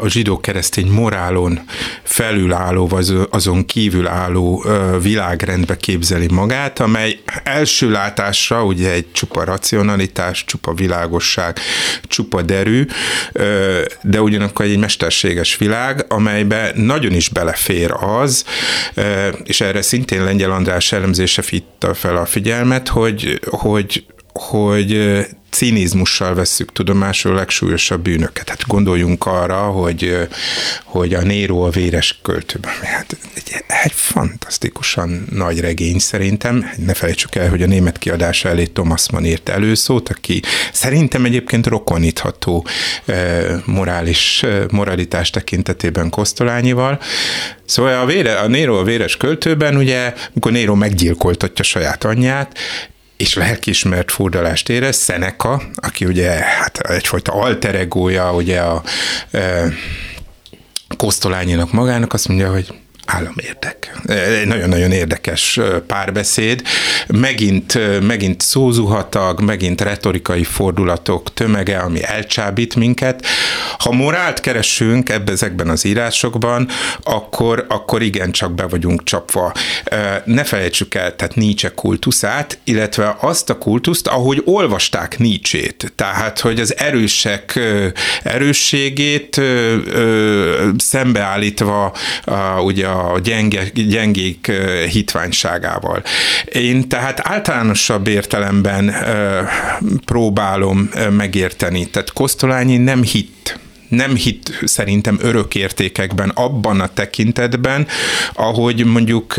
[0.00, 1.60] a zsidó-keresztény morálon
[2.02, 4.64] felülálló, vagy azon kívül álló
[5.02, 11.58] világrendbe képzeli magát, amely első látásra ugye egy csupa racionalitás, csupa világosság,
[12.02, 12.86] csupa derű,
[14.02, 18.44] de ugyanakkor egy mesterséges világ, amelybe nagyon is belefér az,
[19.44, 24.04] és erre szintén Lengyel András elemzése fitta fel a figyelmet, hogy, hogy
[24.38, 25.18] hogy
[25.50, 28.48] cinizmussal vesszük tudomásul a legsúlyosabb bűnöket.
[28.48, 30.28] Hát gondoljunk arra, hogy,
[30.84, 32.72] hogy a Néró a véres költőben.
[32.82, 36.70] Hát egy, egy fantasztikusan nagy regény szerintem.
[36.76, 41.66] Ne felejtsük el, hogy a német kiadása elé Thomas Mann írt előszót, aki szerintem egyébként
[41.66, 42.66] rokonítható
[43.64, 47.00] morális, moralitás tekintetében Kosztolányival.
[47.64, 52.58] Szóval a, vére, a Néró a véres költőben, ugye, amikor Néró meggyilkoltatja saját anyját,
[53.18, 55.04] és lelkismert furdalást érez.
[55.04, 58.82] Seneca, aki ugye hát egyfajta alter egója, ugye a
[59.30, 59.72] e,
[60.96, 62.74] Kosztolányinak magának, azt mondja, hogy
[63.08, 64.00] államérdek.
[64.44, 66.62] Nagyon-nagyon érdekes párbeszéd.
[67.06, 73.26] Megint, megint szózuhatag, megint retorikai fordulatok tömege, ami elcsábít minket.
[73.78, 76.68] Ha morált keresünk ebbe, ezekben az írásokban,
[77.02, 79.52] akkor, akkor igen, csak be vagyunk csapva.
[80.24, 85.92] Ne felejtsük el, tehát Nietzsche kultuszát, illetve azt a kultuszt, ahogy olvasták Nietzsét.
[85.94, 87.60] Tehát, hogy az erősek
[88.22, 89.40] erősségét
[90.76, 91.92] szembeállítva
[92.64, 94.52] ugye a gyenge, gyengék
[94.90, 96.02] hitványságával.
[96.52, 98.94] Én tehát általánosabb értelemben
[100.04, 101.86] próbálom megérteni.
[101.86, 103.58] Tehát Kosztolányi nem hitt
[103.88, 107.86] nem hit szerintem örök értékekben abban a tekintetben,
[108.32, 109.34] ahogy mondjuk,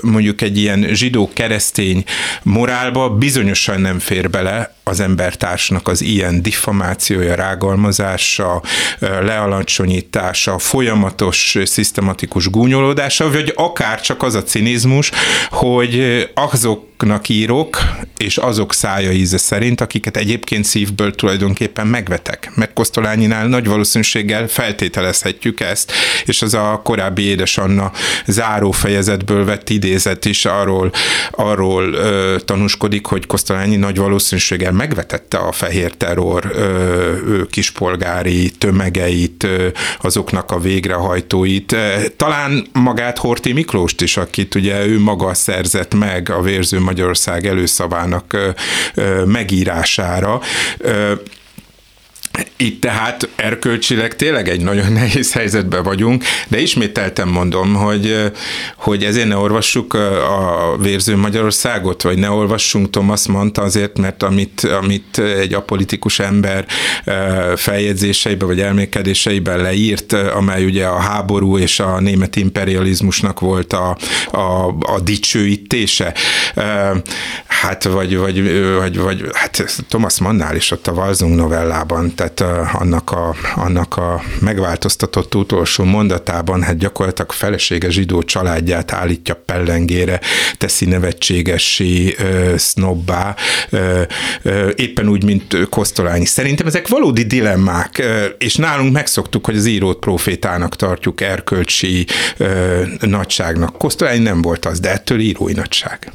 [0.00, 2.04] mondjuk egy ilyen zsidó-keresztény
[2.42, 8.62] morálba bizonyosan nem fér bele az embertársnak az ilyen diffamációja, rágalmazása,
[9.00, 15.10] lealacsonyítása, folyamatos, szisztematikus gúnyolódása, vagy akár csak az a cinizmus,
[15.50, 17.78] hogy azoknak írok,
[18.16, 22.50] és azok szája íze szerint, akiket egyébként szívből tulajdonképpen megvetek.
[22.54, 25.92] Mert Kosztolányinál nagy valószínűséggel feltételezhetjük ezt,
[26.24, 27.92] és az a korábbi édesanna
[28.26, 30.92] záró fejezetből vett idézet is arról,
[31.30, 39.46] arról ö, tanúskodik, hogy Kosztolányi nagy valószínűséggel megvetette a fehér terror ö, kispolgári tömegeit,
[40.00, 41.76] azoknak a végrehajtóit.
[42.16, 48.36] Talán magát Horti Miklóst is, akit ugye ő maga szerzett meg a Vérző Magyarország előszavának
[49.24, 50.40] megírására.
[52.56, 58.32] Itt tehát erkölcsileg tényleg egy nagyon nehéz helyzetben vagyunk, de ismételtem mondom, hogy,
[58.76, 64.60] hogy ezért ne olvassuk a Vérző Magyarországot, vagy ne olvassunk Thomas Manta azért, mert amit,
[64.60, 66.66] amit egy apolitikus ember
[67.56, 73.96] feljegyzéseiben vagy elmékedéseiben leírt, amely ugye a háború és a német imperializmusnak volt a,
[74.30, 76.14] a, a dicsőítése,
[77.46, 83.10] hát vagy, vagy, vagy, vagy hát Thomas Mannál is ott a Valzung novellában, tehát annak
[83.10, 90.20] a, annak a megváltoztatott utolsó mondatában, hát gyakorlatilag felesége zsidó családját állítja pellengére,
[90.58, 92.16] teszi nevetségessé,
[92.58, 93.36] snobbá,
[94.74, 96.24] éppen úgy, mint Kosztolányi.
[96.24, 98.02] Szerintem ezek valódi dilemmák,
[98.38, 102.06] és nálunk megszoktuk, hogy az írót profétának tartjuk, erkölcsi
[103.00, 103.78] nagyságnak.
[103.78, 106.12] Kosztolányi nem volt az, de ettől írói nagyság.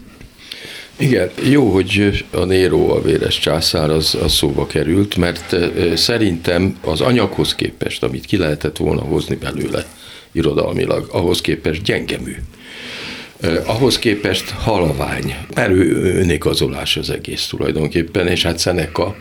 [1.00, 5.56] Igen, jó, hogy a Néró, a véres császár az, az szóba került, mert
[5.96, 9.86] szerintem az anyaghoz képest, amit ki lehetett volna hozni belőle
[10.32, 12.36] irodalmilag, ahhoz képest gyengemű.
[13.66, 19.16] Ahhoz képest halvány, erő önigazolás az egész tulajdonképpen, és hát Szeneka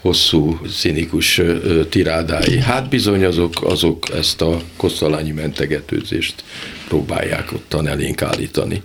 [0.00, 1.40] hosszú, színikus
[1.88, 2.58] tirádái.
[2.58, 6.44] Hát bizony azok, azok ezt a kosztalányi mentegetőzést
[6.88, 8.82] próbálják ottan elénk állítani.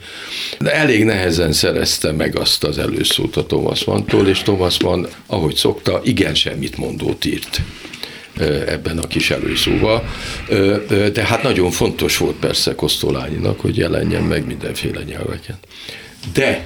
[0.59, 5.55] De elég nehezen szerezte meg azt az előszót a Thomas Mann-tól, és Thomas Mann, ahogy
[5.55, 7.61] szokta, igen semmit mondót írt
[8.67, 10.09] ebben a kis előszóval.
[11.13, 15.57] De hát nagyon fontos volt persze Kosztolányinak, hogy jelenjen meg mindenféle nyelveken.
[16.33, 16.65] De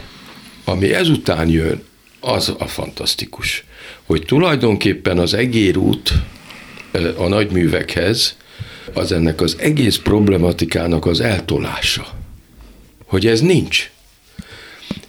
[0.65, 1.83] ami ezután jön,
[2.19, 3.63] az a fantasztikus,
[4.05, 6.13] hogy tulajdonképpen az egérút
[7.17, 8.37] a nagyművekhez
[8.93, 12.07] az ennek az egész problematikának az eltolása.
[13.05, 13.91] Hogy ez nincs.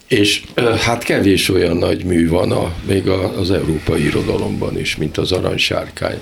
[0.09, 0.43] És
[0.81, 6.19] hát kevés olyan nagy mű van a, még az európai irodalomban is, mint az aranysárkány,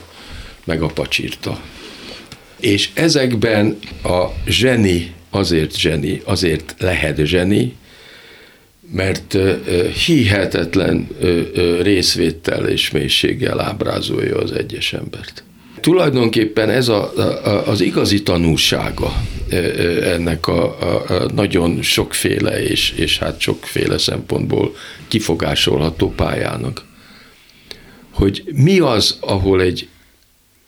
[0.64, 1.60] meg a pacsirta.
[2.60, 7.76] És ezekben a zseni azért zseni, azért lehet zseni,
[8.92, 9.36] mert
[10.06, 11.08] hihetetlen
[11.82, 15.44] részvétel és mélységgel ábrázolja az egyes embert.
[15.80, 19.12] Tulajdonképpen ez a, a, az igazi tanulsága
[20.02, 24.74] ennek a, a, a nagyon sokféle és, és hát sokféle szempontból
[25.08, 26.84] kifogásolható pályának.
[28.10, 29.88] Hogy mi az, ahol egy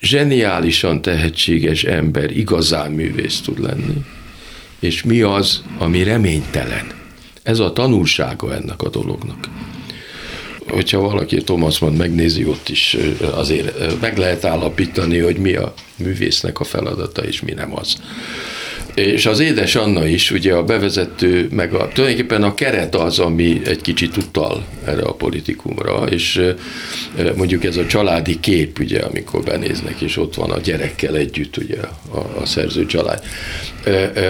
[0.03, 4.05] zseniálisan tehetséges ember igazán művész tud lenni,
[4.81, 6.87] és mi az, ami reménytelen.
[7.43, 9.49] Ez a tanulsága ennek a dolognak
[10.69, 12.97] hogyha valaki Thomas Mann megnézi, ott is
[13.35, 17.97] azért meg lehet állapítani, hogy mi a művésznek a feladata, és mi nem az.
[18.95, 23.61] És az édes Anna is, ugye a bevezető, meg a, tulajdonképpen a keret az, ami
[23.65, 26.41] egy kicsit utal erre a politikumra, és
[27.37, 31.79] mondjuk ez a családi kép, ugye, amikor benéznek, és ott van a gyerekkel együtt, ugye,
[32.11, 33.23] a, a szerző család.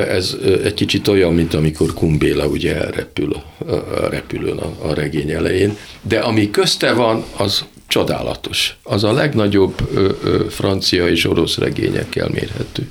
[0.08, 5.76] Ez egy kicsit olyan, mint amikor Kumbéla ugye elrepül a repülőn a, a regény elején,
[6.02, 8.76] de ami közte van, az csodálatos.
[8.82, 12.88] Az a legnagyobb ö, ö, francia és orosz regényekkel mérhető.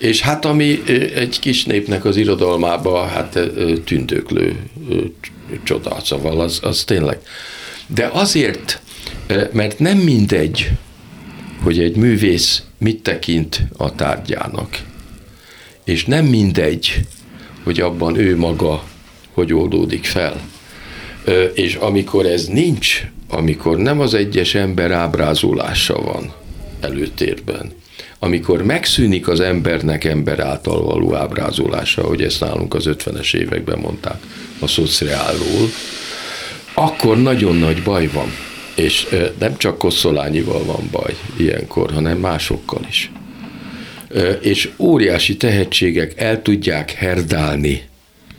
[0.00, 0.82] És hát ami
[1.14, 3.38] egy kis népnek az irodalmába hát
[3.84, 4.56] tündöklő
[5.62, 7.18] csoda, szóval az, az tényleg.
[7.86, 8.80] De azért,
[9.52, 10.70] mert nem mindegy,
[11.62, 14.78] hogy egy művész mit tekint a tárgyának.
[15.84, 17.00] És nem mindegy,
[17.62, 18.84] hogy abban ő maga
[19.32, 20.40] hogy oldódik fel.
[21.54, 26.32] És amikor ez nincs, amikor nem az egyes ember ábrázolása van
[26.80, 27.72] előtérben,
[28.22, 34.22] amikor megszűnik az embernek ember által való ábrázolása, hogy ezt nálunk az 50-es években mondták
[34.58, 35.68] a szociálról,
[36.74, 38.28] akkor nagyon nagy baj van.
[38.74, 39.06] És
[39.38, 43.12] nem csak Kosszolányival van baj ilyenkor, hanem másokkal is.
[44.40, 47.82] És óriási tehetségek el tudják herdálni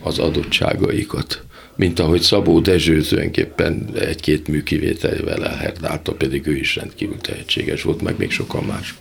[0.02, 1.42] az adottságaikat
[1.76, 8.02] mint ahogy Szabó Dezső tulajdonképpen egy-két mű kivételével elherdálta, pedig ő is rendkívül tehetséges volt,
[8.02, 8.98] meg még sokan mások.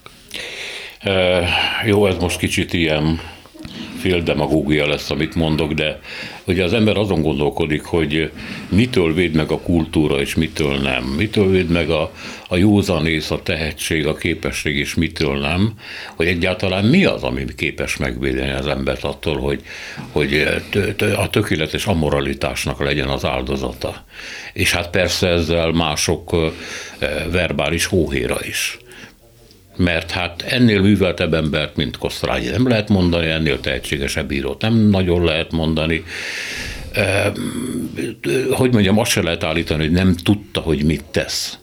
[1.85, 3.19] Jó, ez most kicsit ilyen
[3.99, 5.99] fél demagógia lesz, amit mondok, de
[6.45, 8.31] ugye az ember azon gondolkodik, hogy
[8.69, 11.03] mitől véd meg a kultúra, és mitől nem.
[11.03, 12.11] Mitől véd meg a,
[12.47, 15.73] a józanész, a tehetség, a képesség, és mitől nem.
[16.15, 19.61] Hogy egyáltalán mi az, ami képes megvédeni az embert attól, hogy,
[20.11, 20.47] hogy
[21.15, 24.05] a tökéletes amoralitásnak legyen az áldozata.
[24.53, 26.35] És hát persze ezzel mások
[27.31, 28.79] verbális hóhéra is
[29.77, 35.23] mert hát ennél műveltebb embert, mint Kosztrányi nem lehet mondani, ennél tehetségesebb írót nem nagyon
[35.23, 36.03] lehet mondani.
[38.51, 41.57] Hogy mondjam, azt se lehet állítani, hogy nem tudta, hogy mit tesz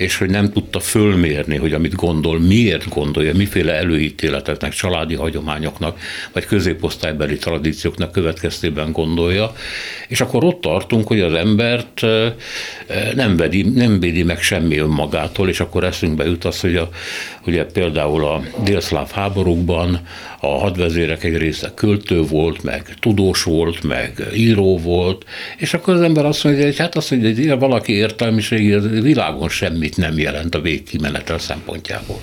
[0.00, 5.98] és hogy nem tudta fölmérni, hogy amit gondol, miért gondolja, miféle előítéleteknek, családi hagyományoknak,
[6.32, 9.52] vagy középosztálybeli tradícióknak következtében gondolja,
[10.08, 12.00] és akkor ott tartunk, hogy az embert
[13.14, 16.88] nem, vedi, nem védi meg semmi önmagától, és akkor eszünkbe jut az, hogy a,
[17.46, 20.00] ugye például a délszláv háborúkban
[20.40, 25.24] a hadvezérek egy része költő volt, meg tudós volt, meg író volt,
[25.56, 29.96] és akkor az ember azt mondja, hogy hát azt mondja, hogy valaki értelmiségi, világon semmit
[29.96, 32.20] nem jelent a végkimenetel szempontjából.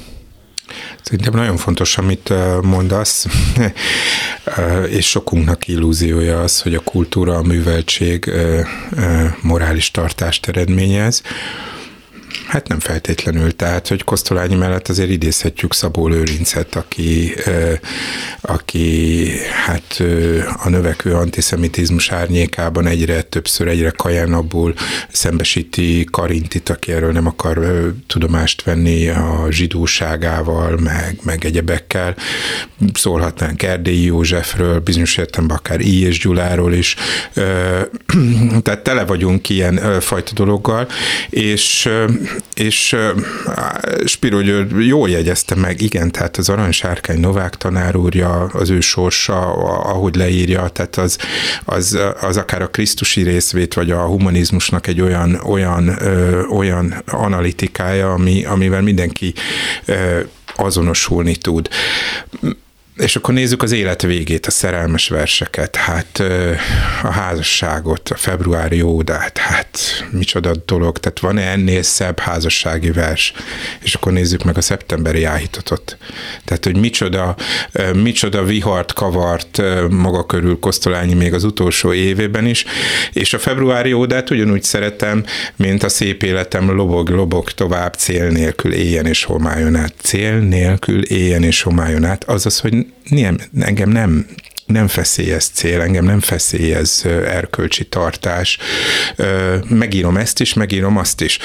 [1.01, 3.25] Szerintem nagyon fontos, amit mondasz,
[4.97, 8.31] és sokunknak illúziója az, hogy a kultúra, a műveltség
[9.41, 11.21] morális tartást eredményez.
[12.47, 17.33] Hát nem feltétlenül, tehát, hogy Kosztolányi mellett azért idézhetjük Szabó Lőrincet, aki,
[18.41, 19.29] aki
[19.65, 20.03] hát
[20.63, 24.73] a növekvő antiszemitizmus árnyékában egyre többször, egyre kajánabbul
[25.11, 27.59] szembesíti Karintit, aki erről nem akar
[28.07, 32.15] tudomást venni a zsidóságával, meg, meg egyebekkel.
[32.93, 36.05] Szólhatnánk Erdélyi Józsefről, bizonyos értelemben akár I.
[36.05, 36.95] és Gyuláról is.
[38.63, 40.87] Tehát tele vagyunk ilyen fajta dologgal,
[41.29, 41.89] és
[42.53, 42.95] és
[44.05, 49.53] Spiro György jól jegyezte meg, igen, tehát az Aranysárkány Novák tanár úrja, az ő sorsa,
[49.83, 51.17] ahogy leírja, tehát az,
[51.65, 58.13] az, az akár a krisztusi részvét, vagy a humanizmusnak egy olyan, olyan, ö, olyan analitikája,
[58.13, 59.33] ami, amivel mindenki
[59.85, 60.19] ö,
[60.55, 61.69] azonosulni tud.
[62.97, 66.23] És akkor nézzük az élet végét, a szerelmes verseket, hát
[67.03, 69.79] a házasságot, a februári ódát, hát
[70.11, 73.33] micsoda dolog, tehát van-e ennél szebb házassági vers?
[73.81, 75.97] És akkor nézzük meg a szeptemberi áhítatot.
[76.45, 77.35] Tehát, hogy micsoda,
[77.93, 82.65] micsoda vihart kavart maga körül Kosztolányi még az utolsó évében is,
[83.13, 85.23] és a februári ódát ugyanúgy szeretem,
[85.55, 89.93] mint a szép életem lobog, lobog tovább cél nélkül éljen és homályon át.
[90.01, 94.25] Cél nélkül éljen és homályon át, azaz, hogy nem, engem nem
[94.67, 98.57] nem feszélyez cél, engem nem feszélyez erkölcsi tartás.
[99.69, 101.39] Megírom ezt is, megírom azt is.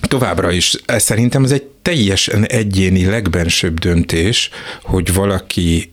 [0.00, 4.50] Továbbra is, szerintem ez egy teljesen egyéni, legbensőbb döntés,
[4.82, 5.92] hogy valaki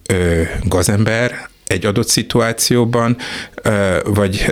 [0.63, 3.17] gazember, egy adott szituációban,
[4.03, 4.45] vagy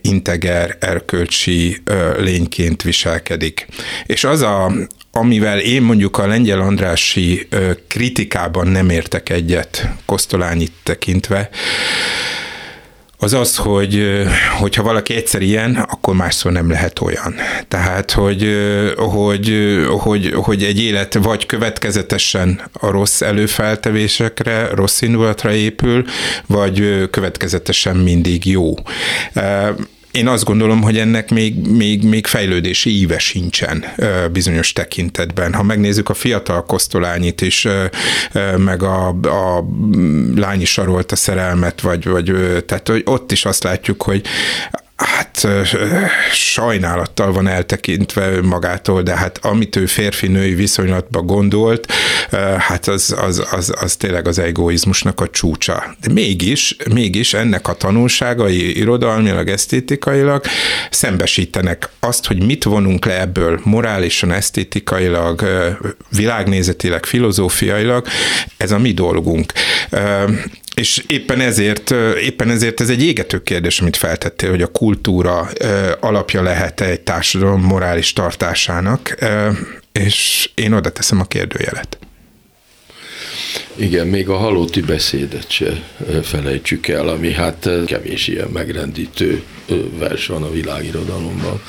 [0.00, 1.82] integer erkölcsi
[2.18, 3.66] lényként viselkedik.
[4.06, 4.72] És az a,
[5.12, 7.48] amivel én mondjuk a Lengyel Andrási
[7.88, 11.50] kritikában nem értek egyet Kosztolányit tekintve,
[13.18, 14.22] az az, hogy
[14.58, 17.34] hogyha valaki egyszer ilyen, akkor másszor nem lehet olyan.
[17.68, 18.56] Tehát, hogy,
[18.96, 26.04] hogy, hogy, hogy egy élet vagy következetesen a rossz előfeltevésekre, rossz indulatra épül,
[26.46, 28.74] vagy következetesen mindig jó
[30.14, 33.84] én azt gondolom, hogy ennek még, még, még fejlődési íve sincsen
[34.32, 35.54] bizonyos tekintetben.
[35.54, 37.66] Ha megnézzük a fiatal Kosztolányit is,
[38.56, 39.64] meg a, a
[40.34, 42.32] lányi sarolt a szerelmet, vagy, vagy
[42.66, 44.22] tehát hogy ott is azt látjuk, hogy
[45.06, 45.46] hát
[46.32, 51.92] sajnálattal van eltekintve önmagától, de hát amit ő férfi-női viszonylatba gondolt,
[52.58, 55.96] hát az, az, az, az tényleg az egoizmusnak a csúcsa.
[56.00, 60.44] De mégis, mégis ennek a tanulságai irodalmilag, esztétikailag
[60.90, 65.44] szembesítenek azt, hogy mit vonunk le ebből morálisan, esztétikailag,
[66.16, 68.06] világnézetileg, filozófiailag,
[68.56, 69.52] ez a mi dolgunk.
[70.74, 75.48] És éppen ezért, éppen ezért ez egy égető kérdés, amit feltettél, hogy a kultúra
[76.00, 79.16] alapja lehet egy társadalom morális tartásának,
[79.92, 81.98] és én oda teszem a kérdőjelet.
[83.76, 85.82] Igen, még a halóti beszédet se
[86.22, 89.42] felejtsük el, ami hát kevés ilyen megrendítő
[89.98, 91.62] vers van a világirodalomban.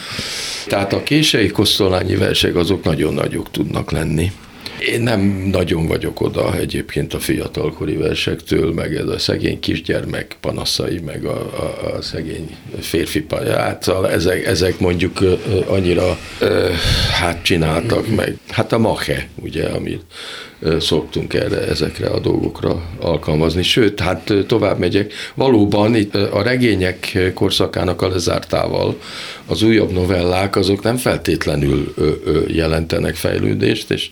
[0.68, 4.32] Tehát a kései kosztolányi versek azok nagyon nagyok tudnak lenni
[4.80, 10.99] Én nem nagyon vagyok oda egyébként a fiatalkori versektől, meg ez a szegény kisgyermek panaszai,
[10.99, 13.53] meg a, a, a szegény férfi panaszai.
[13.55, 15.19] Hát ezek, ezek mondjuk
[15.67, 16.17] annyira
[17.11, 18.38] hát csináltak meg.
[18.49, 20.01] Hát a mache, ugye, amit
[20.80, 23.63] szoktunk erre, ezekre a dolgokra alkalmazni.
[23.63, 25.13] Sőt, hát tovább megyek.
[25.34, 28.99] Valóban itt a regények korszakának a lezártával
[29.45, 31.93] az újabb novellák azok nem feltétlenül
[32.47, 34.09] jelentenek fejlődést, és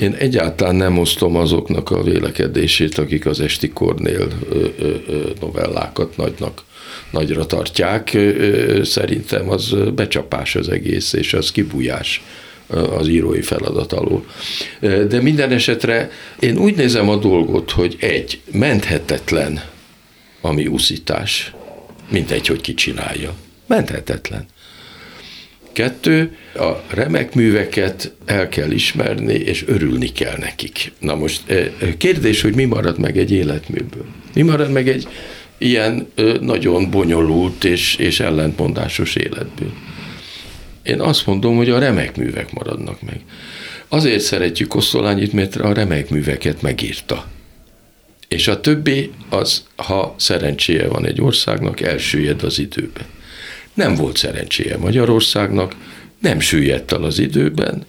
[0.00, 4.28] én egyáltalán nem osztom azoknak a vélekedését, akik az Esti Kornél
[5.40, 6.62] novellákat nagynak
[7.10, 8.18] nagyra tartják.
[8.82, 12.22] Szerintem az becsapás az egész, és az kibújás
[12.66, 14.26] az írói feladat alól.
[14.80, 19.62] De minden esetre én úgy nézem a dolgot, hogy egy, menthetetlen
[20.40, 21.52] a mi úszítás,
[22.10, 23.34] mindegy, hogy ki csinálja.
[23.66, 24.46] Menthetetlen.
[25.72, 30.92] Kettő, a remek műveket el kell ismerni, és örülni kell nekik.
[30.98, 31.42] Na most
[31.98, 34.04] kérdés, hogy mi marad meg egy életműből?
[34.34, 35.08] Mi marad meg egy
[35.58, 36.06] ilyen
[36.40, 39.72] nagyon bonyolult és, és ellentmondásos életből?
[40.84, 43.20] Én azt mondom, hogy a remek művek maradnak meg.
[43.88, 47.26] Azért szeretjük Kosztolányit, mert a remek műveket megírta.
[48.28, 53.04] És a többi az, ha szerencséje van egy országnak, elsüllyed az időben.
[53.74, 55.76] Nem volt szerencséje Magyarországnak,
[56.18, 57.86] nem süllyedt el az időben,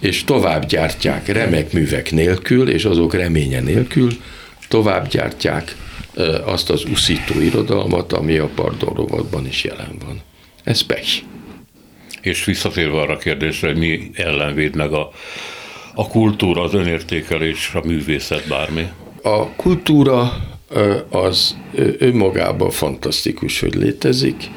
[0.00, 4.10] és tovább gyártják remek művek nélkül, és azok reménye nélkül,
[4.68, 5.76] tovább gyártják
[6.44, 10.20] azt az uszító irodalmat, ami a Pardon is jelen van.
[10.64, 11.22] Ez pech.
[12.20, 15.10] És visszatérve arra a kérdésre, hogy mi ellenvéd meg a,
[15.94, 18.86] a kultúra, az önértékelés, a művészet, bármi?
[19.22, 20.32] A kultúra
[21.10, 21.56] az
[21.98, 24.50] önmagában fantasztikus, hogy létezik.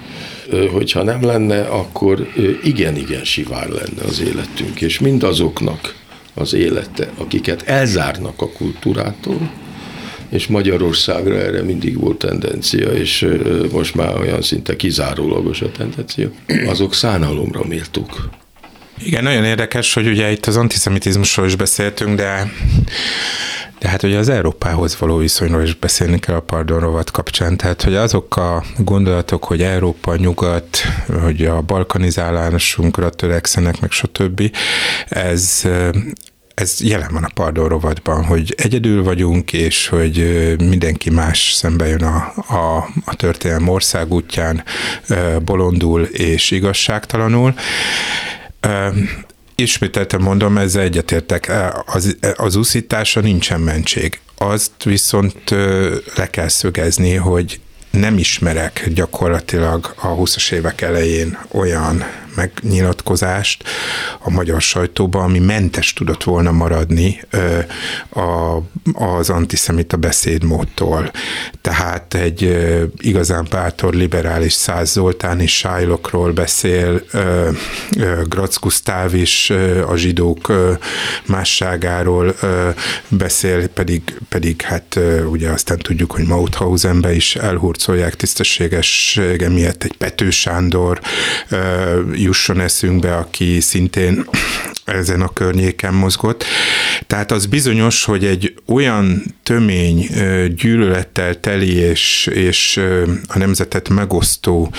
[0.71, 2.27] Hogyha nem lenne, akkor
[2.63, 5.95] igen-igen sivár lenne az életünk, és mindazoknak
[6.33, 9.51] az élete, akiket elzárnak a kultúrától,
[10.33, 13.27] és Magyarországra erre mindig volt tendencia, és
[13.71, 16.29] most már olyan szinte kizárólagos a tendencia,
[16.67, 18.29] azok szánalomra méltók.
[19.03, 22.51] Igen, nagyon érdekes, hogy ugye itt az antiszemitizmusról is beszéltünk, de
[23.79, 27.81] de hát ugye az Európához való viszonyról is beszélni kell a Pardon rovat kapcsán, tehát
[27.81, 30.81] hogy azok a gondolatok, hogy Európa, Nyugat,
[31.21, 34.55] hogy a balkanizálásunkra törekszenek, meg stb.,
[35.07, 35.67] ez,
[36.53, 40.17] ez jelen van a Pardon rovatban, hogy egyedül vagyunk, és hogy
[40.57, 44.63] mindenki más szembe jön a, a, a történelem országútján,
[45.45, 47.53] bolondul és igazságtalanul.
[49.55, 51.51] Ismételten mondom, ezzel egyetértek,
[51.85, 54.19] az, az úszítása nincsen mentség.
[54.37, 55.49] Azt viszont
[56.15, 62.03] le kell szögezni, hogy nem ismerek gyakorlatilag a 20-as évek elején olyan
[62.35, 63.63] megnyilatkozást
[64.19, 67.21] a magyar sajtóban, ami mentes tudott volna maradni
[68.09, 68.57] a,
[68.93, 71.11] az antiszemita beszédmódtól.
[71.61, 72.57] Tehát egy
[72.97, 77.01] igazán bátor liberális Száz Zoltán is Sájlokról beszél,
[78.23, 79.49] Gratz Gusztáv is
[79.87, 80.51] a zsidók
[81.25, 82.35] másságáról
[83.07, 90.29] beszél, pedig, pedig hát ugye aztán tudjuk, hogy Mauthausenbe is elhurcolják tisztességessége miatt egy Pető
[90.29, 91.01] Sándor
[92.23, 94.25] jusson eszünkbe, aki szintén
[94.85, 96.43] ezen a környéken mozgott.
[97.07, 100.09] Tehát az bizonyos, hogy egy olyan tömény
[100.55, 102.81] gyűlölettel teli és, és
[103.27, 104.73] a nemzetet megosztó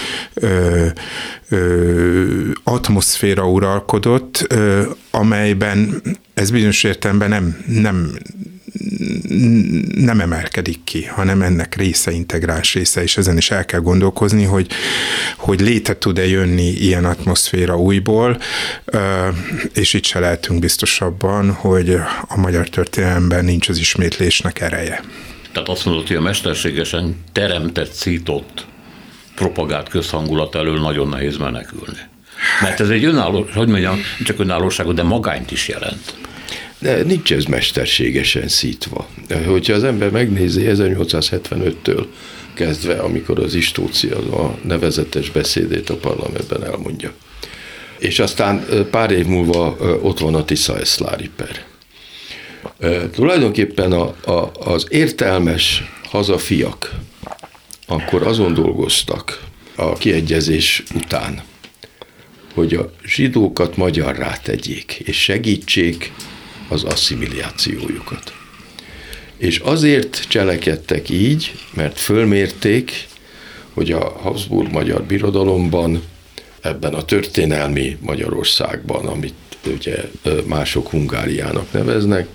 [2.65, 4.55] atmoszféra uralkodott,
[5.11, 6.03] amelyben
[6.35, 8.19] ez bizonyos értelemben nem, nem,
[9.95, 14.67] nem emelkedik ki, hanem ennek része, integráns része, és ezen is el kell gondolkozni, hogy,
[15.37, 18.41] hogy létre tud-e jönni ilyen atmoszféra újból,
[19.75, 21.97] és itt se lehetünk biztosabban, hogy
[22.29, 25.03] a magyar történelemben nincs az ismétlésnek ereje.
[25.53, 28.67] Tehát azt mondod, hogy a mesterségesen teremtett, szított,
[29.35, 31.99] propagált közhangulat elől nagyon nehéz menekülni.
[32.61, 36.15] Mert ez egy önálló, hogy mondjam, csak önállóságot, de magányt is jelent.
[36.85, 39.09] De nincs ez mesterségesen szítva.
[39.47, 42.07] Hogyha az ember megnézi 1875-től
[42.55, 47.13] kezdve, amikor az Istóci az a nevezetes beszédét a parlamentben elmondja.
[47.99, 51.65] És aztán pár év múlva ott van a Tisza Eszlári per.
[53.11, 56.95] Tulajdonképpen a, a, az értelmes hazafiak
[57.87, 59.43] akkor azon dolgoztak
[59.75, 61.43] a kiegyezés után,
[62.55, 66.13] hogy a zsidókat magyarrá tegyék, és segítsék
[66.75, 68.33] az asszimilációjukat.
[69.37, 73.07] És azért cselekedtek így, mert fölmérték,
[73.73, 76.03] hogy a Habsburg magyar birodalomban,
[76.61, 79.35] ebben a történelmi Magyarországban, amit
[79.67, 79.97] ugye
[80.47, 82.27] mások Hungáriának neveznek.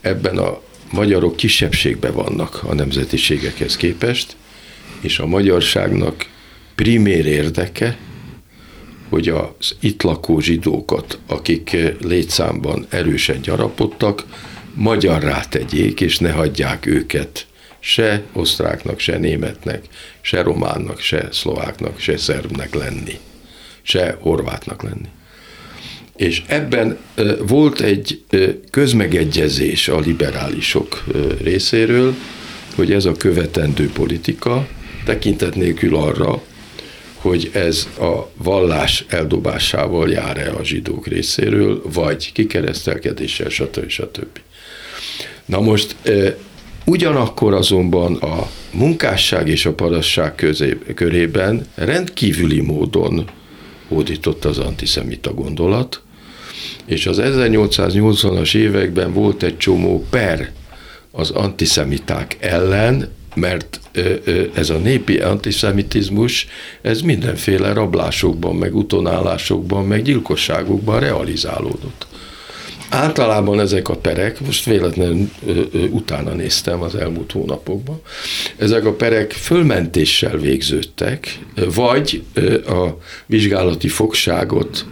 [0.00, 4.36] Ebben a magyarok kisebbségben vannak a nemzetiségekhez képest,
[5.00, 6.26] és a magyarságnak
[6.74, 7.96] primér érdeke,
[9.08, 14.24] hogy az itt lakó zsidókat, akik létszámban erősen gyarapodtak,
[14.74, 17.46] magyarrá tegyék, és ne hagyják őket
[17.80, 19.84] se osztráknak, se németnek,
[20.20, 23.18] se románnak, se szlováknak, se szerbnek lenni,
[23.82, 25.08] se horvátnak lenni.
[26.16, 26.98] És ebben
[27.46, 28.24] volt egy
[28.70, 31.04] közmegegyezés a liberálisok
[31.42, 32.14] részéről,
[32.74, 34.68] hogy ez a követendő politika,
[35.04, 36.42] tekintet nélkül arra,
[37.28, 43.88] hogy ez a vallás eldobásával jár-e a zsidók részéről, vagy kikeresztelkedéssel, stb.
[43.88, 44.38] stb.
[45.44, 45.96] Na most
[46.84, 53.24] ugyanakkor azonban a munkásság és a parasság közé, körében rendkívüli módon
[53.88, 56.02] hódított az antiszemita gondolat,
[56.86, 60.50] és az 1880-as években volt egy csomó per
[61.10, 63.80] az antiszemiták ellen, mert
[64.54, 66.46] ez a népi antiszemitizmus,
[66.82, 72.06] ez mindenféle rablásokban, meg utonállásokban, meg gyilkosságokban realizálódott.
[72.90, 75.30] Általában ezek a perek, most véletlenül
[75.90, 78.00] utána néztem az elmúlt hónapokban,
[78.56, 81.38] ezek a perek fölmentéssel végződtek,
[81.74, 82.22] vagy
[82.66, 82.86] a
[83.26, 84.86] vizsgálati fogságot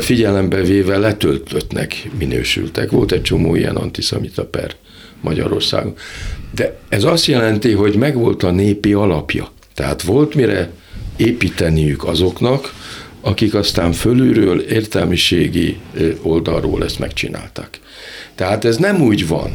[0.00, 2.90] figyelembe véve letöltöttnek minősültek.
[2.90, 4.74] Volt egy csomó ilyen antiszemita per
[5.20, 5.94] Magyarországon.
[6.56, 9.50] De ez azt jelenti, hogy megvolt a népi alapja.
[9.74, 10.70] Tehát volt mire
[11.16, 12.74] építeniük azoknak,
[13.20, 15.76] akik aztán fölülről értelmiségi
[16.22, 17.80] oldalról ezt megcsinálták.
[18.34, 19.50] Tehát ez nem úgy van,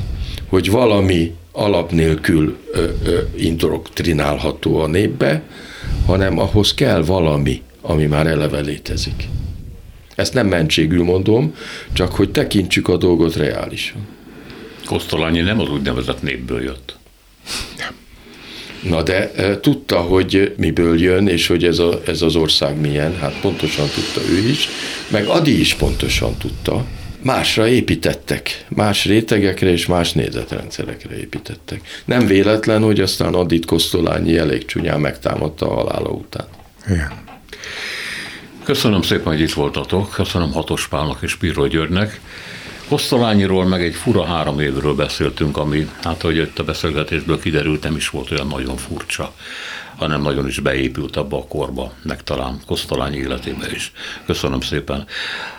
[0.50, 2.58] hogy valami alap nélkül
[3.36, 5.42] indoktrinálható a népbe,
[6.06, 9.28] hanem ahhoz kell valami, ami már eleve létezik.
[10.16, 11.56] Ezt nem mentségül mondom,
[11.94, 14.08] csak hogy tekintsük a dolgot reálisan.
[14.92, 16.98] Kosztolányi nem az úgynevezett népből jött.
[18.82, 23.18] Na de e, tudta, hogy miből jön, és hogy ez, a, ez az ország milyen,
[23.18, 24.68] hát pontosan tudta ő is,
[25.08, 26.86] meg Adi is pontosan tudta.
[27.22, 31.82] Másra építettek, más rétegekre és más nézetrendszerekre építettek.
[32.06, 36.48] Nem véletlen, hogy aztán Adit Kosztolányi elég csúnyán megtámadta a halála után.
[36.88, 37.12] Igen.
[38.64, 40.10] Köszönöm szépen, hogy itt voltatok.
[40.10, 42.20] Köszönöm Hatos Pálnak és Pirro Györgynek.
[42.92, 47.96] Kosztolányiról meg egy fura három évről beszéltünk, ami, hát hogy itt a beszélgetésből kiderült, nem
[47.96, 49.34] is volt olyan nagyon furcsa,
[49.98, 53.92] hanem nagyon is beépült abba a korba, meg talán Kosztolányi életébe is.
[54.26, 55.06] Köszönöm szépen.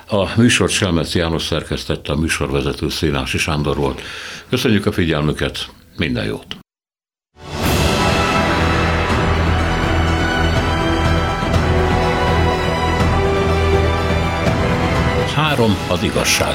[0.09, 4.01] A műsor Selmec János szerkesztette, a műsorvezető Szénási Sándor volt.
[4.49, 6.57] Köszönjük a figyelmüket, minden jót!
[15.35, 16.55] Három az igazság.